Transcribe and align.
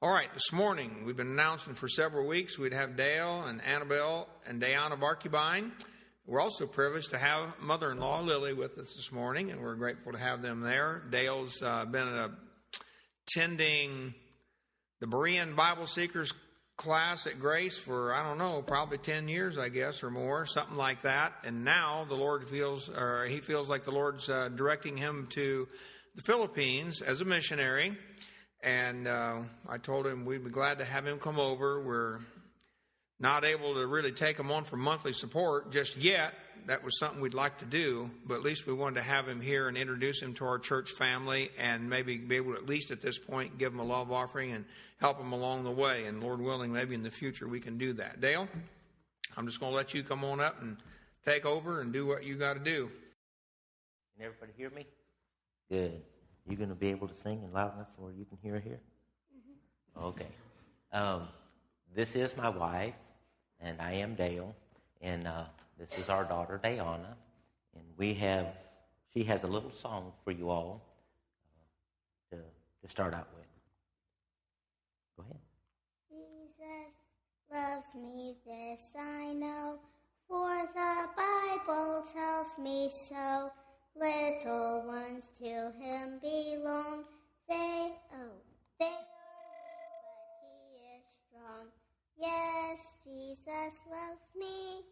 All 0.00 0.10
right, 0.10 0.32
this 0.32 0.52
morning 0.52 1.02
we've 1.04 1.16
been 1.16 1.26
announcing 1.26 1.74
for 1.74 1.88
several 1.88 2.24
weeks 2.24 2.56
we'd 2.56 2.72
have 2.72 2.96
Dale 2.96 3.42
and 3.48 3.60
Annabelle 3.62 4.28
and 4.46 4.60
Diana 4.60 4.96
Barkubine. 4.96 5.72
We're 6.24 6.40
also 6.40 6.68
privileged 6.68 7.10
to 7.10 7.18
have 7.18 7.58
mother 7.58 7.90
in 7.90 7.98
law 7.98 8.20
Lily 8.20 8.52
with 8.52 8.78
us 8.78 8.94
this 8.94 9.10
morning, 9.10 9.50
and 9.50 9.60
we're 9.60 9.74
grateful 9.74 10.12
to 10.12 10.18
have 10.18 10.40
them 10.40 10.60
there. 10.60 11.02
Dale's 11.10 11.60
uh, 11.64 11.84
been 11.84 12.30
attending 13.26 14.14
the 15.00 15.08
Berean 15.08 15.56
Bible 15.56 15.86
Seekers 15.86 16.32
class 16.76 17.26
at 17.26 17.40
Grace 17.40 17.76
for, 17.76 18.14
I 18.14 18.22
don't 18.22 18.38
know, 18.38 18.62
probably 18.62 18.98
10 18.98 19.26
years, 19.26 19.58
I 19.58 19.68
guess, 19.68 20.04
or 20.04 20.12
more, 20.12 20.46
something 20.46 20.76
like 20.76 21.02
that. 21.02 21.32
And 21.42 21.64
now 21.64 22.06
the 22.08 22.14
Lord 22.14 22.48
feels, 22.48 22.88
or 22.88 23.24
he 23.24 23.40
feels 23.40 23.68
like 23.68 23.82
the 23.82 23.90
Lord's 23.90 24.28
uh, 24.28 24.48
directing 24.50 24.96
him 24.96 25.26
to 25.30 25.66
the 26.14 26.22
Philippines 26.22 27.02
as 27.02 27.20
a 27.20 27.24
missionary. 27.24 27.98
And 28.62 29.06
uh, 29.06 29.40
I 29.68 29.78
told 29.78 30.06
him 30.06 30.24
we'd 30.24 30.44
be 30.44 30.50
glad 30.50 30.78
to 30.78 30.84
have 30.84 31.06
him 31.06 31.18
come 31.18 31.38
over. 31.38 31.80
We're 31.80 32.18
not 33.20 33.44
able 33.44 33.74
to 33.74 33.86
really 33.86 34.12
take 34.12 34.38
him 34.38 34.50
on 34.50 34.64
for 34.64 34.76
monthly 34.76 35.12
support 35.12 35.72
just 35.72 35.96
yet. 35.96 36.34
That 36.66 36.84
was 36.84 36.98
something 36.98 37.20
we'd 37.20 37.34
like 37.34 37.58
to 37.58 37.64
do, 37.64 38.10
but 38.26 38.34
at 38.34 38.42
least 38.42 38.66
we 38.66 38.74
wanted 38.74 38.96
to 38.96 39.02
have 39.02 39.26
him 39.26 39.40
here 39.40 39.68
and 39.68 39.76
introduce 39.76 40.20
him 40.20 40.34
to 40.34 40.44
our 40.44 40.58
church 40.58 40.90
family 40.90 41.50
and 41.58 41.88
maybe 41.88 42.18
be 42.18 42.36
able 42.36 42.52
to, 42.52 42.58
at 42.58 42.66
least 42.66 42.90
at 42.90 43.00
this 43.00 43.18
point, 43.18 43.56
give 43.56 43.72
him 43.72 43.78
a 43.78 43.84
love 43.84 44.12
offering 44.12 44.52
and 44.52 44.66
help 45.00 45.18
him 45.18 45.32
along 45.32 45.64
the 45.64 45.70
way. 45.70 46.04
And 46.04 46.22
Lord 46.22 46.40
willing, 46.40 46.72
maybe 46.72 46.94
in 46.94 47.02
the 47.02 47.10
future 47.10 47.48
we 47.48 47.60
can 47.60 47.78
do 47.78 47.94
that. 47.94 48.20
Dale, 48.20 48.48
I'm 49.36 49.46
just 49.46 49.60
going 49.60 49.72
to 49.72 49.76
let 49.76 49.94
you 49.94 50.02
come 50.02 50.24
on 50.24 50.40
up 50.40 50.60
and 50.60 50.76
take 51.24 51.46
over 51.46 51.80
and 51.80 51.90
do 51.90 52.06
what 52.06 52.24
you 52.24 52.34
got 52.34 52.54
to 52.54 52.60
do. 52.60 52.88
Can 54.16 54.26
everybody 54.26 54.52
hear 54.56 54.70
me? 54.70 54.86
Good. 55.70 56.02
You 56.48 56.56
going 56.56 56.70
to 56.70 56.74
be 56.74 56.88
able 56.88 57.08
to 57.08 57.14
sing 57.14 57.42
and 57.44 57.52
loud 57.52 57.74
enough 57.74 57.88
where 57.98 58.10
you 58.12 58.24
can 58.24 58.38
hear 58.42 58.58
here? 58.58 58.80
Mm-hmm. 59.36 60.04
Okay. 60.06 60.28
Um, 60.92 61.28
this 61.94 62.16
is 62.16 62.36
my 62.38 62.48
wife, 62.48 62.94
and 63.60 63.78
I 63.80 63.92
am 63.92 64.14
Dale, 64.14 64.54
and 65.02 65.28
uh, 65.28 65.44
this 65.78 65.98
is 65.98 66.08
our 66.08 66.24
daughter 66.24 66.58
Diana, 66.62 67.16
and 67.74 67.84
we 67.98 68.14
have. 68.14 68.46
She 69.12 69.24
has 69.24 69.42
a 69.44 69.46
little 69.46 69.70
song 69.70 70.12
for 70.24 70.30
you 70.30 70.48
all 70.48 70.82
uh, 72.32 72.36
to 72.36 72.42
to 72.82 72.90
start 72.90 73.12
out 73.12 73.28
with. 73.36 73.46
Go 75.18 75.24
ahead. 75.24 75.40
Jesus 76.10 76.94
loves 77.52 77.86
me, 77.94 78.36
this 78.46 78.80
I 78.98 79.34
know, 79.34 79.78
for 80.26 80.62
the 80.74 81.08
Bible 81.14 82.04
tells 82.10 82.58
me 82.58 82.90
so. 83.08 83.50
Little 84.00 84.84
ones 84.86 85.24
to 85.40 85.72
him 85.80 86.20
belong. 86.22 86.27
Yes, 92.20 92.78
Jesus 93.04 93.74
loves 93.86 94.26
me. 94.34 94.82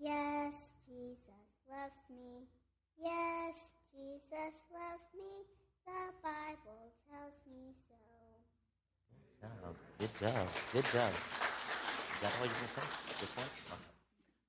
Yes, 0.00 0.54
Jesus 0.88 1.46
loves 1.68 2.00
me. 2.08 2.48
Yes, 3.02 3.54
Jesus 3.92 4.54
loves 4.72 5.08
me. 5.14 5.44
The 5.84 6.12
Bible 6.22 6.92
tells 7.08 7.36
me 7.46 7.74
so 7.88 8.00
Good 9.40 9.48
job. 9.48 9.76
Good 9.98 10.14
job. 10.20 10.48
Good 10.72 10.84
job. 10.92 11.12
Is 11.12 12.20
that 12.22 12.32
all 12.38 12.46
you 12.46 12.52
can 12.52 12.68
say? 12.68 12.88
This 13.20 13.36
one? 13.36 13.78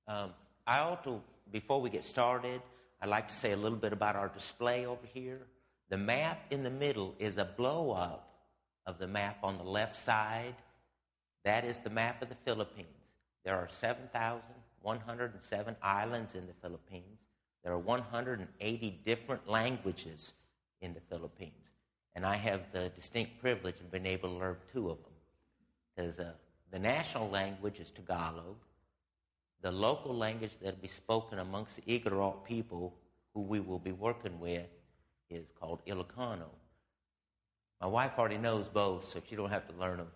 Um, 0.08 0.30
I 0.66 0.96
to, 1.04 1.20
before 1.50 1.80
we 1.80 1.90
get 1.90 2.04
started, 2.04 2.62
I'd 3.00 3.08
like 3.08 3.28
to 3.28 3.34
say 3.34 3.52
a 3.52 3.56
little 3.56 3.78
bit 3.78 3.92
about 3.92 4.16
our 4.16 4.28
display 4.28 4.86
over 4.86 5.06
here. 5.12 5.40
The 5.90 5.98
map 5.98 6.46
in 6.50 6.62
the 6.62 6.70
middle 6.70 7.14
is 7.18 7.36
a 7.36 7.44
blow 7.44 7.90
up 7.90 8.28
of 8.86 8.98
the 8.98 9.06
map 9.06 9.38
on 9.42 9.56
the 9.56 9.64
left 9.64 9.96
side. 9.96 10.54
That 11.44 11.64
is 11.64 11.78
the 11.78 11.90
map 11.90 12.22
of 12.22 12.28
the 12.28 12.36
Philippines. 12.44 12.86
There 13.44 13.56
are 13.56 13.68
7,107 13.68 15.76
islands 15.82 16.34
in 16.34 16.46
the 16.46 16.52
Philippines. 16.62 17.18
There 17.64 17.72
are 17.72 17.78
180 17.78 19.00
different 19.04 19.48
languages 19.48 20.32
in 20.80 20.94
the 20.94 21.00
Philippines. 21.00 21.52
And 22.14 22.26
I 22.26 22.36
have 22.36 22.70
the 22.72 22.90
distinct 22.90 23.40
privilege 23.40 23.80
of 23.80 23.90
being 23.90 24.06
able 24.06 24.28
to 24.30 24.36
learn 24.36 24.56
two 24.72 24.90
of 24.90 24.98
them. 25.02 25.12
Because 25.96 26.18
uh, 26.18 26.32
the 26.70 26.78
national 26.78 27.30
language 27.30 27.80
is 27.80 27.90
Tagalog. 27.90 28.56
The 29.62 29.72
local 29.72 30.14
language 30.14 30.52
that 30.62 30.74
will 30.74 30.82
be 30.82 30.88
spoken 30.88 31.38
amongst 31.38 31.76
the 31.76 31.82
Igorot 31.82 32.44
people 32.44 32.94
who 33.34 33.40
we 33.40 33.60
will 33.60 33.78
be 33.78 33.92
working 33.92 34.38
with 34.40 34.66
is 35.30 35.46
called 35.58 35.80
Ilocano. 35.86 36.50
My 37.80 37.86
wife 37.86 38.12
already 38.18 38.38
knows 38.38 38.68
both, 38.68 39.08
so 39.08 39.20
she 39.28 39.34
don't 39.34 39.50
have 39.50 39.66
to 39.68 39.74
learn 39.80 39.98
them. 39.98 40.08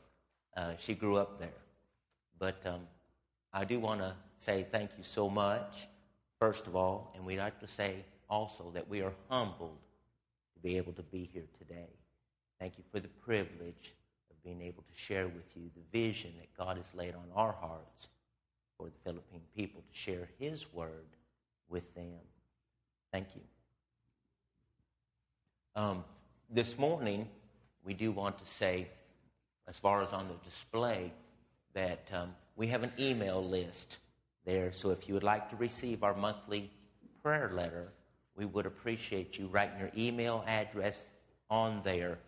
Uh, 0.56 0.72
she 0.78 0.94
grew 0.94 1.16
up 1.16 1.38
there. 1.38 1.48
But 2.38 2.64
um, 2.66 2.80
I 3.52 3.64
do 3.64 3.78
want 3.78 4.00
to 4.00 4.14
say 4.38 4.66
thank 4.70 4.90
you 4.96 5.04
so 5.04 5.28
much, 5.28 5.86
first 6.38 6.66
of 6.66 6.74
all, 6.74 7.12
and 7.14 7.24
we'd 7.24 7.38
like 7.38 7.60
to 7.60 7.66
say 7.66 8.04
also 8.28 8.70
that 8.74 8.88
we 8.88 9.02
are 9.02 9.12
humbled 9.28 9.78
to 10.54 10.60
be 10.60 10.76
able 10.76 10.92
to 10.94 11.02
be 11.02 11.28
here 11.32 11.46
today. 11.58 11.88
Thank 12.58 12.78
you 12.78 12.84
for 12.90 13.00
the 13.00 13.08
privilege 13.08 13.94
of 14.30 14.42
being 14.42 14.62
able 14.62 14.82
to 14.82 14.98
share 14.98 15.26
with 15.26 15.56
you 15.56 15.70
the 15.74 15.98
vision 15.98 16.32
that 16.38 16.48
God 16.56 16.76
has 16.76 16.86
laid 16.94 17.14
on 17.14 17.24
our 17.34 17.52
hearts 17.52 18.08
for 18.78 18.86
the 18.86 18.98
Philippine 19.04 19.42
people 19.54 19.80
to 19.80 19.98
share 19.98 20.28
His 20.38 20.72
word 20.72 21.06
with 21.68 21.94
them. 21.94 22.20
Thank 23.12 23.28
you. 23.34 23.42
Um, 25.74 26.04
this 26.50 26.78
morning, 26.78 27.28
we 27.84 27.92
do 27.92 28.10
want 28.12 28.38
to 28.38 28.46
say, 28.46 28.88
as 29.68 29.78
far 29.78 30.02
as 30.02 30.12
on 30.12 30.28
the 30.28 30.34
display, 30.44 31.12
that 31.74 32.08
um, 32.12 32.34
we 32.56 32.68
have 32.68 32.82
an 32.82 32.92
email 32.98 33.44
list 33.44 33.98
there. 34.44 34.72
So 34.72 34.90
if 34.90 35.08
you 35.08 35.14
would 35.14 35.24
like 35.24 35.50
to 35.50 35.56
receive 35.56 36.02
our 36.02 36.14
monthly 36.14 36.70
prayer 37.22 37.50
letter, 37.52 37.88
we 38.36 38.44
would 38.44 38.66
appreciate 38.66 39.38
you 39.38 39.46
writing 39.48 39.78
your 39.80 39.90
email 39.96 40.44
address 40.46 41.06
on 41.50 41.80
there. 41.84 42.18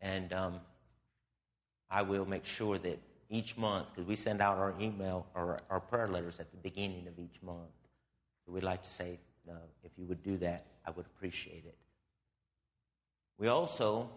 And 0.00 0.32
um, 0.32 0.60
I 1.90 2.02
will 2.02 2.26
make 2.26 2.44
sure 2.44 2.78
that 2.78 2.98
each 3.30 3.56
month, 3.56 3.88
because 3.94 4.06
we 4.06 4.16
send 4.16 4.40
out 4.40 4.58
our 4.58 4.74
email 4.80 5.26
or 5.34 5.60
our 5.70 5.80
prayer 5.80 6.08
letters 6.08 6.38
at 6.38 6.50
the 6.50 6.56
beginning 6.58 7.08
of 7.08 7.18
each 7.18 7.42
month. 7.42 7.72
So 8.46 8.52
we'd 8.52 8.62
like 8.62 8.82
to 8.82 8.90
say, 8.90 9.18
uh, 9.50 9.54
if 9.82 9.92
you 9.96 10.06
would 10.06 10.22
do 10.22 10.36
that, 10.38 10.66
I 10.86 10.90
would 10.90 11.06
appreciate 11.06 11.64
it. 11.66 11.76
We 13.38 13.48
also 13.48 14.08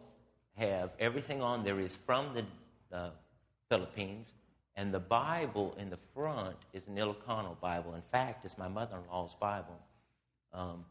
have 0.56 0.92
everything 1.00 1.42
on 1.42 1.64
there 1.64 1.80
is 1.80 1.96
from 1.96 2.34
the 2.34 2.44
uh, 2.92 3.10
Philippines, 3.70 4.28
and 4.76 4.94
the 4.94 5.00
Bible 5.00 5.76
in 5.80 5.90
the 5.90 5.98
front 6.14 6.56
is 6.74 6.88
an 6.88 6.96
Ilocano 6.96 7.60
Bible. 7.60 7.96
In 7.96 8.02
fact, 8.02 8.46
it's 8.46 8.58
my 8.58 8.68
mother 8.68 8.98
in 8.98 9.10
law's 9.12 9.36
Bible. 9.40 9.80
Um, 10.54 10.86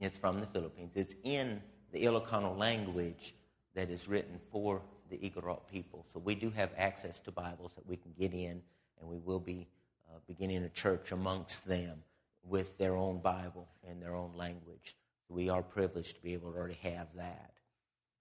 it's 0.00 0.16
from 0.16 0.40
the 0.40 0.46
Philippines. 0.46 0.92
It's 0.94 1.14
in 1.24 1.60
the 1.92 2.04
Ilocano 2.04 2.56
language 2.56 3.34
that 3.74 3.90
is 3.90 4.08
written 4.08 4.38
for 4.50 4.80
the 5.10 5.16
Igorot 5.16 5.60
people. 5.70 6.06
So 6.12 6.20
we 6.20 6.34
do 6.34 6.50
have 6.50 6.70
access 6.76 7.18
to 7.20 7.30
Bibles 7.30 7.72
that 7.74 7.86
we 7.86 7.96
can 7.96 8.12
get 8.18 8.32
in, 8.32 8.62
and 9.00 9.08
we 9.08 9.18
will 9.18 9.40
be 9.40 9.66
uh, 10.08 10.18
beginning 10.26 10.64
a 10.64 10.68
church 10.68 11.12
amongst 11.12 11.66
them 11.66 12.02
with 12.44 12.76
their 12.78 12.94
own 12.94 13.18
Bible 13.18 13.68
and 13.88 14.00
their 14.00 14.14
own 14.14 14.32
language. 14.36 14.96
We 15.28 15.48
are 15.48 15.62
privileged 15.62 16.16
to 16.16 16.22
be 16.22 16.34
able 16.34 16.52
to 16.52 16.58
already 16.58 16.78
have 16.82 17.08
that. 17.16 17.52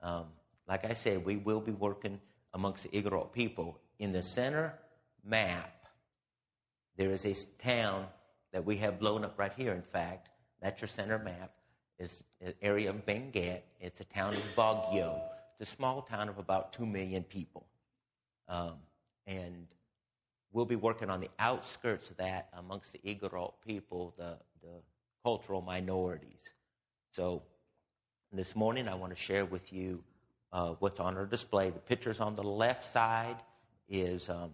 Um, 0.01 0.25
like 0.67 0.85
I 0.85 0.93
said, 0.93 1.25
we 1.25 1.37
will 1.37 1.59
be 1.59 1.71
working 1.71 2.19
amongst 2.53 2.83
the 2.83 2.89
Igorot 2.89 3.31
people. 3.31 3.79
In 3.99 4.11
the 4.11 4.23
center 4.23 4.73
map, 5.23 5.85
there 6.97 7.11
is 7.11 7.25
a 7.25 7.33
town 7.61 8.07
that 8.51 8.65
we 8.65 8.77
have 8.77 8.99
blown 8.99 9.23
up 9.25 9.37
right 9.37 9.53
here, 9.55 9.73
in 9.73 9.81
fact. 9.81 10.29
That's 10.61 10.79
your 10.81 10.87
center 10.87 11.19
map 11.19 11.51
is 11.99 12.23
an 12.41 12.53
area 12.61 12.89
of 12.89 13.05
Benguet. 13.05 13.61
It's 13.79 13.99
a 13.99 14.05
town 14.05 14.33
of 14.33 14.41
Baguio. 14.55 15.19
It's 15.59 15.71
a 15.71 15.75
small 15.75 16.01
town 16.01 16.29
of 16.29 16.37
about 16.37 16.73
2 16.73 16.85
million 16.85 17.23
people. 17.23 17.65
Um, 18.47 18.75
and 19.25 19.67
we'll 20.51 20.65
be 20.65 20.75
working 20.75 21.09
on 21.09 21.21
the 21.21 21.29
outskirts 21.39 22.09
of 22.09 22.17
that 22.17 22.49
amongst 22.53 22.93
the 22.93 22.99
Igorot 22.99 23.53
people, 23.65 24.13
the, 24.17 24.37
the 24.61 24.81
cultural 25.23 25.61
minorities. 25.61 26.53
So 27.11 27.43
this 28.31 28.55
morning 28.55 28.87
I 28.87 28.95
want 28.95 29.15
to 29.15 29.21
share 29.21 29.45
with 29.45 29.71
you 29.71 30.03
uh, 30.53 30.75
what's 30.79 30.99
on 30.99 31.17
our 31.17 31.25
display. 31.25 31.71
The 31.71 31.79
pictures 31.79 32.19
on 32.21 32.35
the 32.35 32.43
left 32.43 32.85
side 32.85 33.37
is 33.89 34.29
um, 34.29 34.51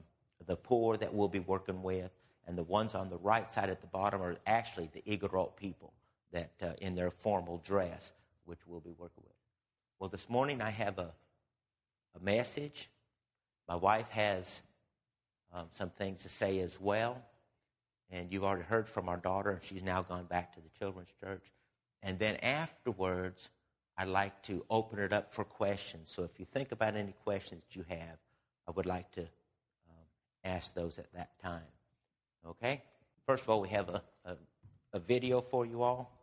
the 0.48 0.56
poor 0.56 0.98
that 0.98 1.14
we'll 1.14 1.28
be 1.28 1.40
working 1.40 1.84
with, 1.84 2.10
and 2.48 2.58
the 2.58 2.64
ones 2.64 2.96
on 2.96 3.10
the 3.10 3.18
right 3.18 3.52
side 3.52 3.70
at 3.70 3.82
the 3.82 3.88
bottom 3.88 4.22
are 4.22 4.38
actually 4.48 4.90
the 4.94 5.02
Igorot 5.02 5.56
people 5.58 5.94
that 6.32 6.52
uh, 6.62 6.72
in 6.82 6.96
their 6.96 7.12
formal 7.12 7.62
dress, 7.66 8.14
which 8.46 8.60
we'll 8.66 8.80
be 8.80 8.94
working 8.98 9.24
with. 9.24 9.36
Well, 10.00 10.10
this 10.10 10.30
morning 10.30 10.62
I 10.62 10.70
have 10.70 10.98
a, 10.98 11.12
a 12.16 12.24
message. 12.24 12.90
My 13.68 13.76
wife 13.76 14.10
has 14.10 14.62
um, 15.54 15.66
some 15.78 15.90
things 15.90 16.22
to 16.24 16.30
say 16.30 16.60
as 16.60 16.80
well. 16.80 17.22
And 18.10 18.32
you've 18.32 18.44
already 18.44 18.64
heard 18.64 18.88
from 18.90 19.08
our 19.08 19.18
daughter, 19.18 19.52
and 19.52 19.64
she's 19.64 19.84
now 19.84 20.02
gone 20.02 20.26
back 20.26 20.56
to 20.56 20.62
the 20.62 20.70
children's 20.80 21.10
church. 21.22 21.44
And 22.02 22.18
then 22.18 22.38
afterwards, 22.38 23.50
I'd 24.00 24.08
like 24.08 24.42
to 24.44 24.64
open 24.70 25.00
it 25.00 25.12
up 25.12 25.34
for 25.34 25.44
questions. 25.44 26.10
So 26.10 26.24
if 26.24 26.40
you 26.40 26.46
think 26.46 26.72
about 26.72 26.96
any 26.96 27.14
questions 27.26 27.64
that 27.68 27.76
you 27.76 27.84
have, 27.90 28.18
I 28.66 28.72
would 28.72 28.86
like 28.86 29.12
to 29.12 29.22
um, 29.22 30.06
ask 30.46 30.74
those 30.74 30.98
at 30.98 31.12
that 31.14 31.38
time. 31.44 31.68
Okay? 32.48 32.82
First 33.26 33.44
of 33.44 33.50
all, 33.50 33.60
we 33.60 33.68
have 33.68 33.90
a, 33.90 34.02
a, 34.24 34.38
a 34.94 35.00
video 35.00 35.42
for 35.42 35.66
you 35.66 35.84
all. 35.84 36.14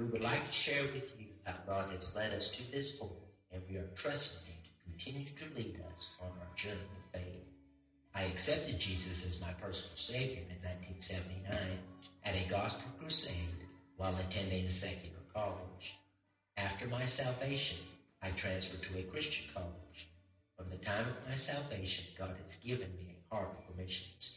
We 0.00 0.06
would 0.06 0.24
like 0.24 0.46
to 0.46 0.52
share 0.52 0.84
with 0.94 1.12
you 1.18 1.26
how 1.44 1.56
God 1.66 1.92
has 1.92 2.16
led 2.16 2.32
us 2.32 2.48
to 2.56 2.64
this 2.72 2.92
point, 2.92 3.12
and 3.52 3.62
we 3.68 3.76
are 3.76 3.86
trusting 3.96 4.40
Him 4.46 4.56
to 4.64 4.90
continue 4.90 5.26
to 5.26 5.54
lead 5.54 5.76
us 5.94 6.10
on 6.22 6.28
our 6.40 6.56
journey 6.56 6.80
of 6.80 7.20
faith. 7.20 7.44
I 8.14 8.24
accepted 8.24 8.78
Jesus 8.80 9.22
as 9.24 9.40
my 9.42 9.52
personal 9.52 9.96
Savior 9.96 10.42
in 10.48 10.56
1979 10.64 11.80
at 12.24 12.34
a 12.34 12.44
gospel 12.48 12.90
crusade 12.98 13.60
while 13.98 14.16
attending 14.18 14.64
a 14.64 14.70
secular 14.70 15.22
college. 15.34 15.96
After 16.56 16.86
my 16.88 17.06
salvation, 17.06 17.78
I 18.22 18.30
transferred 18.30 18.82
to 18.84 18.98
a 18.98 19.02
Christian 19.04 19.46
college. 19.54 20.06
From 20.58 20.70
the 20.70 20.78
time 20.78 21.08
of 21.08 21.22
my 21.26 21.34
salvation, 21.34 22.04
God 22.16 22.36
has 22.42 22.56
given 22.56 22.90
me 22.96 23.12
a 23.12 23.34
heart 23.36 23.52
for 23.66 23.72
missions. 23.72 24.32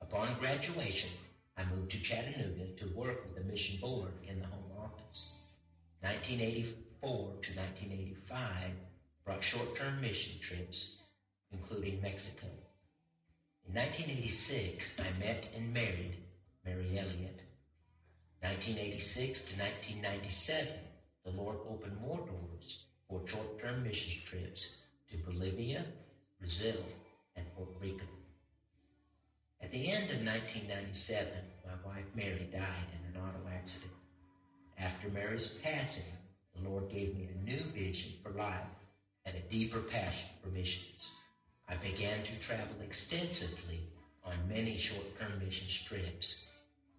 Upon 0.00 0.34
graduation, 0.34 1.10
I 1.56 1.64
moved 1.64 1.90
to 1.92 1.98
Chattanooga 1.98 2.68
to 2.78 2.88
work 2.88 3.16
with 3.24 3.34
the 3.34 3.42
mission 3.42 3.76
board 3.76 4.14
in 4.22 4.38
the 4.38 4.46
home 4.46 4.67
office. 4.92 5.34
1984 6.00 7.08
to 7.42 7.50
1985 7.58 8.72
brought 9.24 9.42
short-term 9.42 10.00
mission 10.00 10.38
trips, 10.40 10.98
including 11.52 12.00
Mexico. 12.00 12.46
In 13.66 13.74
1986, 13.74 15.00
I 15.00 15.18
met 15.18 15.48
and 15.54 15.72
married 15.74 16.16
Mary 16.64 16.98
Elliott. 16.98 17.40
1986 18.40 19.40
to 19.42 19.60
1997, 19.60 20.72
the 21.24 21.30
Lord 21.30 21.56
opened 21.68 22.00
more 22.00 22.18
doors 22.18 22.84
for 23.08 23.20
short-term 23.26 23.82
mission 23.82 24.14
trips 24.24 24.68
to 25.10 25.16
Bolivia, 25.18 25.84
Brazil, 26.38 26.80
and 27.36 27.44
Puerto 27.54 27.72
Rico. 27.80 28.06
At 29.60 29.72
the 29.72 29.90
end 29.90 30.10
of 30.10 30.24
1997, 30.24 31.28
my 31.66 31.90
wife 31.90 32.06
Mary 32.14 32.48
died 32.52 32.88
in 32.92 33.14
an 33.14 33.20
auto 33.20 33.48
accident. 33.48 33.97
After 34.78 35.08
Mary's 35.08 35.48
passing, 35.48 36.04
the 36.54 36.62
Lord 36.62 36.88
gave 36.88 37.14
me 37.14 37.26
a 37.26 37.44
new 37.44 37.64
vision 37.66 38.12
for 38.22 38.30
life 38.30 38.68
and 39.26 39.36
a 39.36 39.40
deeper 39.40 39.80
passion 39.80 40.30
for 40.40 40.48
missions. 40.48 41.12
I 41.68 41.76
began 41.76 42.22
to 42.24 42.36
travel 42.38 42.80
extensively 42.80 43.84
on 44.24 44.48
many 44.48 44.76
short-term 44.76 45.38
mission 45.40 45.68
trips. 45.68 46.36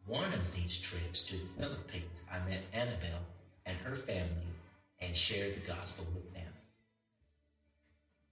One 0.06 0.34
of 0.34 0.52
these 0.52 0.78
trips 0.78 1.24
to 1.24 1.38
the 1.38 1.48
Philippines, 1.58 2.24
I 2.30 2.40
met 2.40 2.64
Annabelle 2.74 3.26
and 3.66 3.78
her 3.80 3.96
family 3.96 4.54
and 5.00 5.16
shared 5.16 5.54
the 5.54 5.60
gospel 5.60 6.06
with 6.14 6.32
them. 6.34 6.52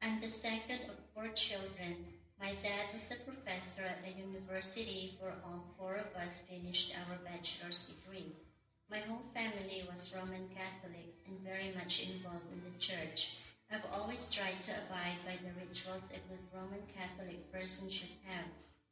I'm 0.02 0.18
the 0.20 0.28
second 0.28 0.84
of 0.90 0.96
four 1.14 1.30
children. 1.30 2.08
My 2.40 2.54
dad 2.62 2.88
was 2.92 3.12
a 3.12 3.16
professor 3.16 3.82
at 3.82 4.04
a 4.04 4.10
university 4.10 5.12
where 5.18 5.36
all 5.44 5.64
four 5.78 5.96
of 5.96 6.08
us 6.16 6.42
finished 6.48 6.92
our 6.96 7.18
bachelor's 7.26 7.84
degrees. 7.84 8.40
My 8.90 9.00
whole 9.00 9.24
family 9.34 9.84
was 9.90 10.14
Roman 10.14 10.48
Catholic 10.54 11.08
and 11.26 11.40
very 11.44 11.70
much 11.70 12.00
involved 12.00 12.52
in 12.52 12.62
the 12.64 12.78
church. 12.80 13.30
I've 13.72 13.86
always 13.86 14.28
tried 14.30 14.62
to 14.64 14.78
abide 14.78 15.18
by 15.26 15.38
the 15.38 15.54
rituals 15.54 16.12
a 16.12 16.20
good 16.20 16.42
Roman 16.52 16.86
Catholic 16.94 17.52
person 17.52 17.90
should 17.90 18.12
have, 18.24 18.46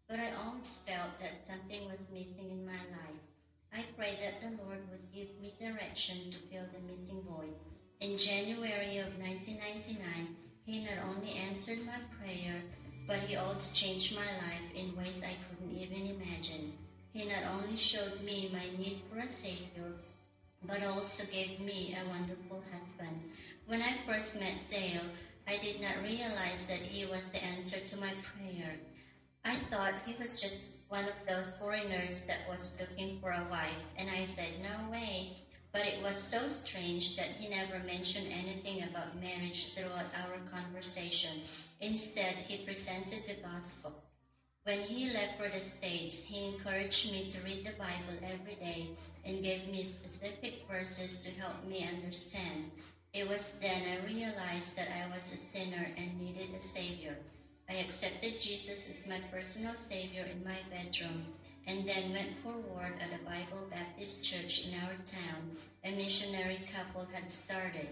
but 0.07 0.19
I 0.19 0.31
always 0.31 0.77
felt 0.87 1.19
that 1.19 1.45
something 1.47 1.85
was 1.87 2.09
missing 2.09 2.51
in 2.51 2.65
my 2.65 2.83
life. 2.91 3.19
I 3.73 3.83
prayed 3.95 4.19
that 4.19 4.39
the 4.39 4.49
Lord 4.63 4.81
would 4.89 5.11
give 5.11 5.27
me 5.39 5.53
direction 5.59 6.27
to 6.31 6.39
fill 6.49 6.67
the 6.71 6.79
missing 6.79 7.23
void. 7.23 7.55
In 7.99 8.17
January 8.17 8.97
of 8.97 9.17
1999, 9.17 10.29
He 10.65 10.79
not 10.79 10.99
only 10.99 11.33
answered 11.33 11.79
my 11.81 11.99
prayer, 12.19 12.63
but 13.07 13.19
He 13.21 13.35
also 13.35 13.69
changed 13.73 14.11
my 14.11 14.31
life 14.37 14.63
in 14.73 14.95
ways 14.95 15.23
I 15.23 15.37
couldn't 15.47 15.71
even 15.71 16.05
imagine. 16.05 16.73
He 17.15 17.25
not 17.25 17.45
only 17.45 17.77
showed 17.77 18.19
me 18.21 18.49
my 18.51 18.67
need 18.77 18.99
for 19.09 19.19
a 19.19 19.29
Savior, 19.29 19.93
but 20.61 20.83
also 20.83 21.23
gave 21.25 21.59
me 21.59 21.95
a 21.95 22.05
wonderful 22.09 22.61
husband. 22.71 23.23
When 23.65 23.81
I 23.81 23.93
first 23.93 24.35
met 24.35 24.67
Dale, 24.67 25.07
I 25.47 25.57
did 25.57 25.79
not 25.79 26.03
realize 26.03 26.67
that 26.67 26.81
he 26.81 27.05
was 27.05 27.31
the 27.31 27.43
answer 27.43 27.79
to 27.79 27.97
my 27.97 28.15
prayer. 28.21 28.77
I 29.45 29.55
thought 29.55 29.95
he 30.05 30.13
was 30.13 30.35
just 30.35 30.65
one 30.89 31.07
of 31.07 31.15
those 31.25 31.51
foreigners 31.51 32.27
that 32.27 32.45
was 32.45 32.77
looking 32.79 33.11
for 33.21 33.31
a 33.31 33.45
wife, 33.45 33.85
and 33.95 34.11
I 34.11 34.25
said, 34.25 34.59
No 34.59 34.83
way. 34.85 35.29
But 35.73 35.85
it 35.85 36.01
was 36.01 36.17
so 36.17 36.47
strange 36.47 37.15
that 37.15 37.31
he 37.31 37.47
never 37.47 37.79
mentioned 37.79 38.27
anything 38.29 38.83
about 38.83 39.13
marriage 39.13 39.67
throughout 39.73 40.09
our 40.13 40.39
conversation. 40.39 41.41
Instead, 41.79 42.39
he 42.39 42.57
presented 42.57 43.25
the 43.25 43.35
gospel. 43.35 43.93
When 44.65 44.81
he 44.81 45.05
left 45.11 45.37
for 45.37 45.47
the 45.47 45.59
States, 45.59 46.25
he 46.25 46.47
encouraged 46.47 47.11
me 47.11 47.29
to 47.29 47.39
read 47.41 47.63
the 47.63 47.77
Bible 47.77 48.17
every 48.23 48.55
day 48.55 48.89
and 49.23 49.43
gave 49.43 49.67
me 49.67 49.83
specific 49.83 50.67
verses 50.67 51.21
to 51.23 51.29
help 51.29 51.63
me 51.63 51.83
understand. 51.83 52.67
It 53.13 53.27
was 53.27 53.59
then 53.59 53.85
I 53.85 54.03
realized 54.03 54.75
that 54.77 54.89
I 54.89 55.05
was 55.13 55.31
a 55.31 55.35
sinner 55.35 55.91
and 55.97 56.19
needed 56.19 56.51
a 56.55 56.59
Savior. 56.59 57.15
I 57.69 57.75
accepted 57.75 58.39
Jesus 58.39 58.87
as 58.87 59.05
my 59.05 59.19
personal 59.31 59.77
Savior 59.77 60.23
in 60.23 60.43
my 60.43 60.63
bedroom 60.71 61.27
and 61.67 61.85
then 61.85 62.11
went 62.11 62.33
forward 62.41 62.93
at 62.99 63.13
a 63.13 63.23
Bible 63.23 63.67
Baptist 63.69 64.23
church 64.23 64.57
in 64.57 64.73
our 64.73 64.95
town 65.05 65.51
a 65.83 65.91
missionary 65.91 66.59
couple 66.65 67.05
had 67.13 67.29
started. 67.29 67.89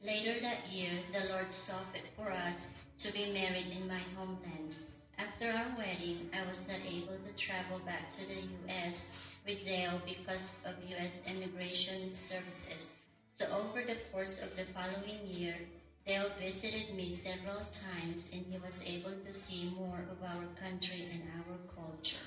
Later 0.00 0.38
that 0.38 0.64
year, 0.64 0.92
the 1.10 1.22
Lord 1.22 1.50
saw 1.50 1.82
fit 1.92 2.06
for 2.14 2.30
us 2.30 2.68
to 2.98 3.10
be 3.10 3.26
married 3.26 3.66
in 3.72 3.88
my 3.88 4.02
homeland. 4.14 4.76
After 5.18 5.50
our 5.50 5.76
wedding, 5.76 6.28
I 6.32 6.42
was 6.42 6.68
not 6.68 6.80
able 6.84 7.16
to 7.16 7.30
travel 7.36 7.78
back 7.78 8.10
to 8.10 8.26
the 8.26 8.34
U.S. 8.34 9.34
with 9.44 9.62
Dale 9.62 10.00
because 10.04 10.56
of 10.64 10.74
U.S. 10.82 11.20
immigration 11.26 12.12
services. 12.12 12.90
So 13.38 13.46
over 13.50 13.82
the 13.82 13.96
course 14.10 14.38
of 14.38 14.54
the 14.56 14.64
following 14.64 15.26
year, 15.26 15.60
Dale 16.06 16.30
visited 16.38 16.90
me 16.90 17.10
several 17.10 17.64
times 17.70 18.28
and 18.32 18.44
he 18.48 18.58
was 18.58 18.82
able 18.84 19.14
to 19.24 19.32
see 19.32 19.64
more 19.64 20.04
of 20.08 20.22
our 20.22 20.46
country 20.58 21.06
and 21.10 21.22
our 21.38 21.58
culture. 21.74 22.26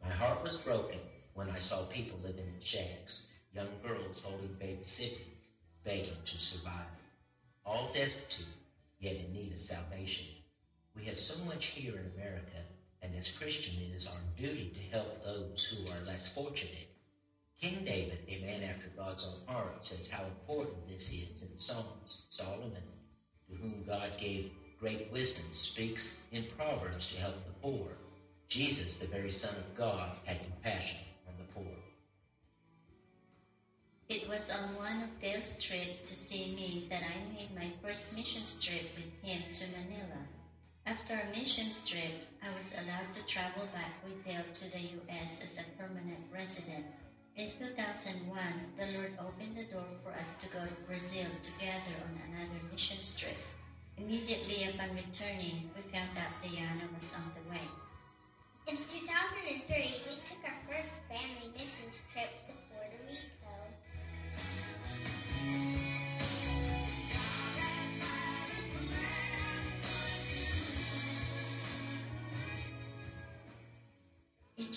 My 0.00 0.10
heart 0.10 0.42
was 0.42 0.56
broken 0.56 1.00
when 1.32 1.48
I 1.48 1.58
saw 1.58 1.82
people 1.82 2.18
living 2.18 2.46
in 2.46 2.60
shacks, 2.60 3.22
young 3.52 3.76
girls 3.78 4.20
holding 4.20 4.54
baby 4.54 4.84
siblings, 4.84 5.48
begging 5.82 6.20
to 6.24 6.38
survive, 6.38 6.92
all 7.64 7.86
destitute, 7.86 8.54
yet 8.98 9.16
in 9.16 9.32
need 9.32 9.52
of 9.52 9.60
salvation. 9.62 10.26
We 10.96 11.04
have 11.06 11.18
so 11.18 11.36
much 11.44 11.66
here 11.66 11.92
in 11.98 12.12
America, 12.16 12.58
and 13.02 13.14
as 13.16 13.30
Christians, 13.30 13.78
it 13.80 13.96
is 13.96 14.06
our 14.06 14.20
duty 14.36 14.70
to 14.74 14.96
help 14.96 15.24
those 15.24 15.64
who 15.64 15.92
are 15.92 16.06
less 16.06 16.28
fortunate. 16.28 16.86
King 17.60 17.84
David, 17.84 18.20
a 18.28 18.38
man 18.38 18.62
after 18.62 18.88
God's 18.96 19.24
own 19.24 19.40
heart, 19.46 19.84
says 19.84 20.08
how 20.08 20.24
important 20.24 20.86
this 20.88 21.08
is 21.10 21.42
in 21.42 21.58
Psalms. 21.58 22.22
Solomon, 22.30 22.82
to 23.48 23.56
whom 23.56 23.84
God 23.84 24.16
gave 24.18 24.50
great 24.78 25.10
wisdom, 25.10 25.44
speaks 25.52 26.20
in 26.30 26.44
Proverbs 26.56 27.08
to 27.08 27.18
help 27.18 27.44
the 27.44 27.52
poor. 27.60 27.88
Jesus, 28.48 28.94
the 28.94 29.06
very 29.06 29.30
Son 29.30 29.56
of 29.56 29.74
God, 29.74 30.10
had 30.24 30.42
compassion 30.44 30.98
on 31.26 31.34
the 31.38 31.52
poor. 31.54 31.74
It 34.08 34.28
was 34.28 34.50
on 34.50 34.76
one 34.76 35.02
of 35.02 35.20
Dale's 35.20 35.60
trips 35.60 36.02
to 36.02 36.14
see 36.14 36.54
me 36.54 36.86
that 36.90 37.02
I 37.02 37.18
made 37.34 37.54
my 37.54 37.70
first 37.82 38.12
mission 38.12 38.42
trip 38.60 38.84
with 38.94 39.10
him 39.22 39.40
to 39.54 39.64
Manila. 39.70 40.23
After 40.86 41.18
a 41.18 41.24
mission 41.30 41.70
trip, 41.70 42.12
I 42.42 42.52
was 42.54 42.72
allowed 42.76 43.12
to 43.14 43.24
travel 43.26 43.66
back 43.72 43.92
with 44.04 44.22
Dale 44.24 44.44
to 44.52 44.70
the 44.70 44.80
U.S. 44.80 45.40
as 45.42 45.58
a 45.58 45.64
permanent 45.80 46.20
resident. 46.30 46.84
In 47.36 47.48
2001, 47.58 48.72
the 48.76 48.86
Lord 48.92 49.10
opened 49.18 49.56
the 49.56 49.64
door 49.64 49.86
for 50.02 50.12
us 50.12 50.34
to 50.36 50.46
go 50.48 50.66
to 50.66 50.74
Brazil 50.86 51.26
together 51.42 51.96
on 52.04 52.20
another 52.28 52.60
mission 52.70 52.98
trip. 53.16 53.36
Immediately 53.96 54.64
upon 54.64 54.92
returning, 54.94 55.64
we 55.74 55.82
found 55.82 56.16
out 56.18 56.32
Diana 56.42 56.84
was 56.94 57.14
on 57.14 57.32
the 57.34 57.48
way. 57.50 57.64
In 58.66 58.76
2003, 58.76 60.00
we 60.06 60.16
took 60.22 60.38
our 60.44 60.56
first 60.68 60.90
family 61.08 61.48
missions 61.56 62.00
trip 62.12 62.30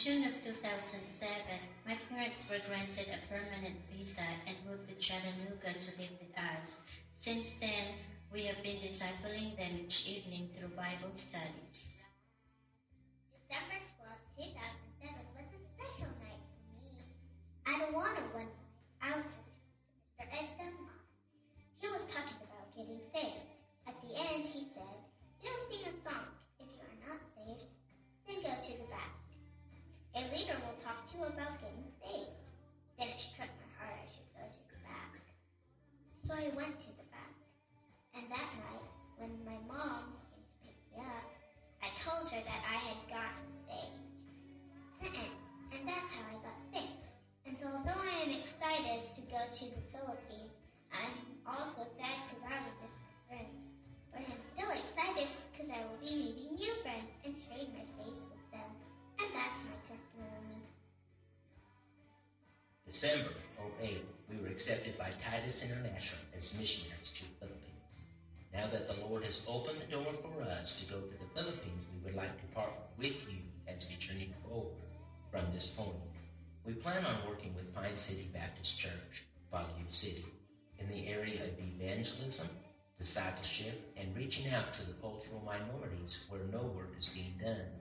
June 0.07 0.23
of 0.23 0.41
2007, 0.41 1.35
my 1.85 1.93
parents 2.07 2.47
were 2.47 2.63
granted 2.65 3.07
a 3.11 3.19
permanent 3.27 3.75
visa 3.91 4.23
and 4.47 4.55
moved 4.65 4.87
to 4.87 4.95
Chattanooga 4.95 5.73
to 5.73 5.99
live 5.99 6.15
with 6.17 6.31
us. 6.39 6.85
Since 7.19 7.59
then, 7.59 7.91
we 8.31 8.45
have 8.45 8.63
been 8.63 8.77
discipling 8.79 9.57
them 9.57 9.75
each 9.75 10.07
evening 10.07 10.47
through 10.55 10.69
Bible 10.79 11.11
studies. 11.17 11.97
Titus 65.48 65.63
International 65.63 66.20
as 66.38 66.60
missionaries 66.60 67.10
to 67.16 67.24
the 67.24 67.32
Philippines. 67.39 67.96
Now 68.51 68.68
that 68.68 68.86
the 68.86 69.08
Lord 69.08 69.24
has 69.24 69.39
opened 69.48 69.80
the 69.80 69.96
door 69.96 70.12
for 70.22 70.42
us 70.42 70.77
to 70.77 70.94
go 70.94 71.00
to 71.00 71.18
the 71.20 71.32
Philippines, 71.34 71.86
we 71.94 72.04
would 72.04 72.18
like 72.18 72.38
to 72.38 72.54
partner 72.54 72.84
with 72.98 73.32
you 73.32 73.39
as 73.66 73.88
we 73.88 73.96
journey 73.96 74.34
forward 74.44 74.75
from 75.32 75.46
this 75.54 75.68
point. 75.68 75.96
We 76.66 76.74
plan 76.74 77.06
on 77.06 77.30
working 77.30 77.56
with 77.56 77.74
Pine 77.74 77.96
City 77.96 78.30
Baptist 78.34 78.77
Church, 78.77 79.24
Baguio 79.50 79.89
City, 79.89 80.25
in 80.80 80.89
the 80.89 81.08
area 81.08 81.46
of 81.46 81.58
evangelism, 81.58 82.50
discipleship, 83.00 83.94
and 83.96 84.13
reaching 84.18 84.51
out 84.51 84.74
to 84.74 84.86
the 84.86 85.00
cultural 85.00 85.42
minorities 85.46 86.25
where 86.27 86.44
no 86.51 86.63
work 86.75 86.92
is 87.00 87.08
being 87.08 87.39
done. 87.42 87.72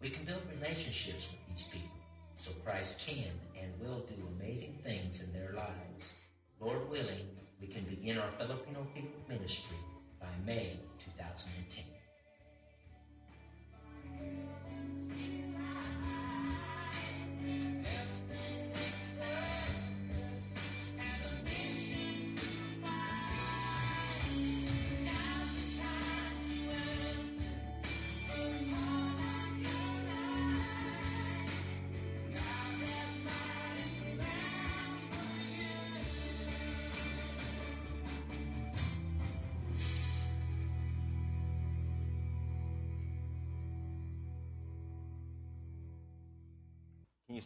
We 0.00 0.10
can 0.10 0.24
build 0.24 0.42
relationships 0.50 1.28
with 1.30 1.46
these 1.46 1.68
people 1.68 1.96
so 2.42 2.50
Christ 2.64 3.06
can 3.06 3.30
and 3.56 3.70
will 3.78 4.00
do 4.00 4.16
amazing 4.36 4.80
things 4.82 5.22
in 5.22 5.32
their 5.32 5.52
lives. 5.52 6.23
Lord 6.60 6.88
willing, 6.88 7.28
we 7.60 7.66
can 7.66 7.84
begin 7.84 8.18
our 8.18 8.30
Filipino 8.38 8.86
people 8.94 9.20
ministry 9.28 9.76
by 10.20 10.28
May 10.46 10.78
2010. 11.04 11.84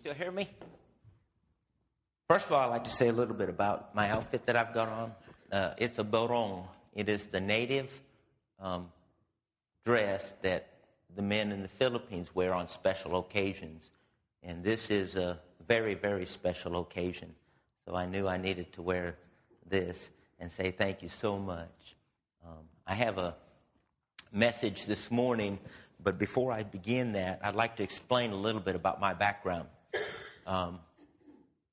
Still 0.09 0.25
hear 0.25 0.33
me? 0.33 0.49
First 2.29 2.47
of 2.47 2.53
all, 2.53 2.61
I'd 2.61 2.71
like 2.71 2.85
to 2.85 2.91
say 2.91 3.09
a 3.09 3.12
little 3.12 3.35
bit 3.35 3.50
about 3.50 3.95
my 3.95 4.09
outfit 4.09 4.47
that 4.47 4.57
I've 4.57 4.73
got 4.73 4.88
on. 4.88 5.12
Uh, 5.53 5.75
it's 5.77 5.99
a 5.99 6.05
barong. 6.05 6.67
It 6.95 7.11
is 7.11 7.27
the 7.27 7.43
native 7.43 7.91
um, 8.59 8.91
dress 9.85 10.33
that 10.41 10.69
the 11.15 11.21
men 11.21 11.53
in 11.53 11.61
the 11.61 11.69
Philippines 11.69 12.35
wear 12.35 12.55
on 12.55 12.71
special 12.71 13.19
occasions. 13.19 13.91
And 14.43 14.65
this 14.65 14.91
is 14.91 15.15
a 15.15 15.41
very, 15.67 15.93
very 15.93 16.25
special 16.25 16.81
occasion. 16.81 17.35
So 17.87 17.95
I 17.95 18.07
knew 18.07 18.27
I 18.27 18.38
needed 18.38 18.73
to 18.75 18.83
wear 18.83 19.15
this 19.69 20.09
and 20.41 20.50
say 20.50 20.71
thank 20.71 21.03
you 21.03 21.09
so 21.09 21.38
much. 21.38 21.97
Um, 22.47 22.65
I 22.87 22.95
have 22.95 23.19
a 23.19 23.35
message 24.33 24.87
this 24.87 25.11
morning, 25.11 25.59
but 26.03 26.19
before 26.19 26.50
I 26.50 26.62
begin 26.62 27.12
that, 27.12 27.41
I'd 27.43 27.55
like 27.55 27.77
to 27.77 27.83
explain 27.83 28.31
a 28.31 28.37
little 28.37 28.62
bit 28.62 28.75
about 28.75 29.00
my 29.03 29.12
background. 29.12 29.69
Um, 30.49 30.78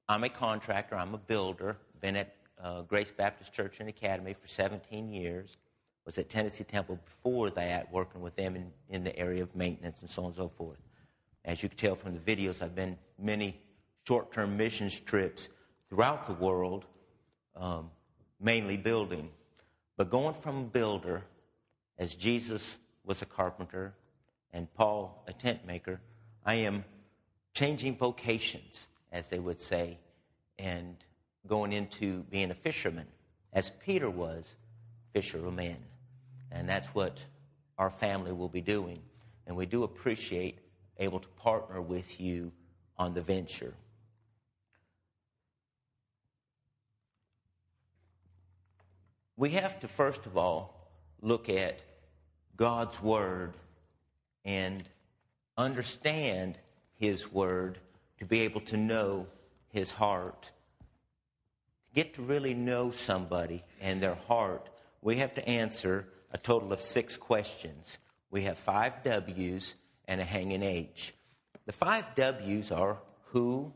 I'm 0.09 0.25
a 0.25 0.29
contractor, 0.29 0.97
I'm 0.97 1.13
a 1.13 1.17
builder, 1.17 1.77
been 2.01 2.17
at 2.17 2.35
uh, 2.61 2.81
Grace 2.81 3.09
Baptist 3.09 3.53
Church 3.53 3.79
and 3.79 3.87
Academy 3.87 4.33
for 4.33 4.49
17 4.49 5.07
years, 5.07 5.55
was 6.05 6.17
at 6.17 6.27
Tennessee 6.27 6.65
Temple 6.65 6.99
before 7.05 7.49
that, 7.51 7.89
working 7.89 8.19
with 8.19 8.35
them 8.35 8.57
in, 8.57 8.69
in 8.89 9.05
the 9.05 9.17
area 9.17 9.41
of 9.41 9.55
maintenance 9.55 10.01
and 10.01 10.09
so 10.09 10.23
on 10.23 10.27
and 10.27 10.35
so 10.35 10.49
forth. 10.49 10.77
As 11.45 11.63
you 11.63 11.69
can 11.69 11.77
tell 11.77 11.95
from 11.95 12.15
the 12.15 12.19
videos, 12.19 12.61
I've 12.61 12.75
been 12.75 12.97
many 13.17 13.57
short 14.05 14.33
term 14.33 14.57
missions 14.57 14.99
trips 14.99 15.47
throughout 15.89 16.27
the 16.27 16.33
world, 16.33 16.83
um, 17.55 17.89
mainly 18.41 18.75
building. 18.75 19.29
But 19.95 20.09
going 20.09 20.33
from 20.33 20.57
a 20.57 20.63
builder, 20.65 21.23
as 21.97 22.13
Jesus 22.13 22.77
was 23.05 23.21
a 23.21 23.25
carpenter 23.25 23.93
and 24.51 24.71
Paul 24.73 25.23
a 25.29 25.33
tent 25.33 25.65
maker, 25.65 26.01
I 26.45 26.55
am 26.55 26.83
changing 27.55 27.95
vocations, 27.95 28.87
as 29.11 29.27
they 29.27 29.39
would 29.39 29.61
say, 29.61 29.97
and 30.59 30.97
going 31.47 31.71
into 31.71 32.21
being 32.29 32.51
a 32.51 32.55
fisherman, 32.55 33.07
as 33.53 33.71
Peter 33.83 34.09
was, 34.09 34.55
fisherman. 35.13 35.77
And 36.51 36.67
that's 36.67 36.87
what 36.87 37.23
our 37.77 37.89
family 37.89 38.33
will 38.33 38.49
be 38.49 38.61
doing. 38.61 39.01
And 39.47 39.55
we 39.55 39.65
do 39.65 39.83
appreciate 39.83 40.59
able 40.97 41.19
to 41.19 41.27
partner 41.29 41.81
with 41.81 42.19
you 42.19 42.51
on 42.97 43.13
the 43.13 43.21
venture. 43.21 43.73
We 49.37 49.51
have 49.51 49.79
to, 49.81 49.87
first 49.87 50.25
of 50.25 50.37
all, 50.37 50.89
look 51.21 51.49
at 51.49 51.81
God's 52.55 53.01
Word 53.01 53.53
and 54.45 54.83
understand 55.57 56.57
His 56.97 57.31
Word 57.31 57.79
to 58.19 58.25
be 58.25 58.41
able 58.41 58.61
to 58.61 58.77
know 58.77 59.27
His 59.69 59.91
heart. 59.91 60.51
Get 61.93 62.15
to 62.15 62.21
really 62.21 62.53
know 62.53 62.91
somebody 62.91 63.63
and 63.79 64.01
their 64.01 64.15
heart, 64.15 64.69
we 65.01 65.17
have 65.17 65.33
to 65.35 65.47
answer 65.47 66.07
a 66.31 66.37
total 66.37 66.73
of 66.73 66.81
six 66.81 67.15
questions. 67.15 67.97
We 68.31 68.41
have 68.43 68.57
five 68.57 69.03
W's 69.03 69.75
and 70.07 70.19
a 70.19 70.25
hanging 70.25 70.63
H. 70.63 71.13
The 71.65 71.71
five 71.71 72.15
W's 72.15 72.71
are 72.71 72.97
who, 73.27 73.73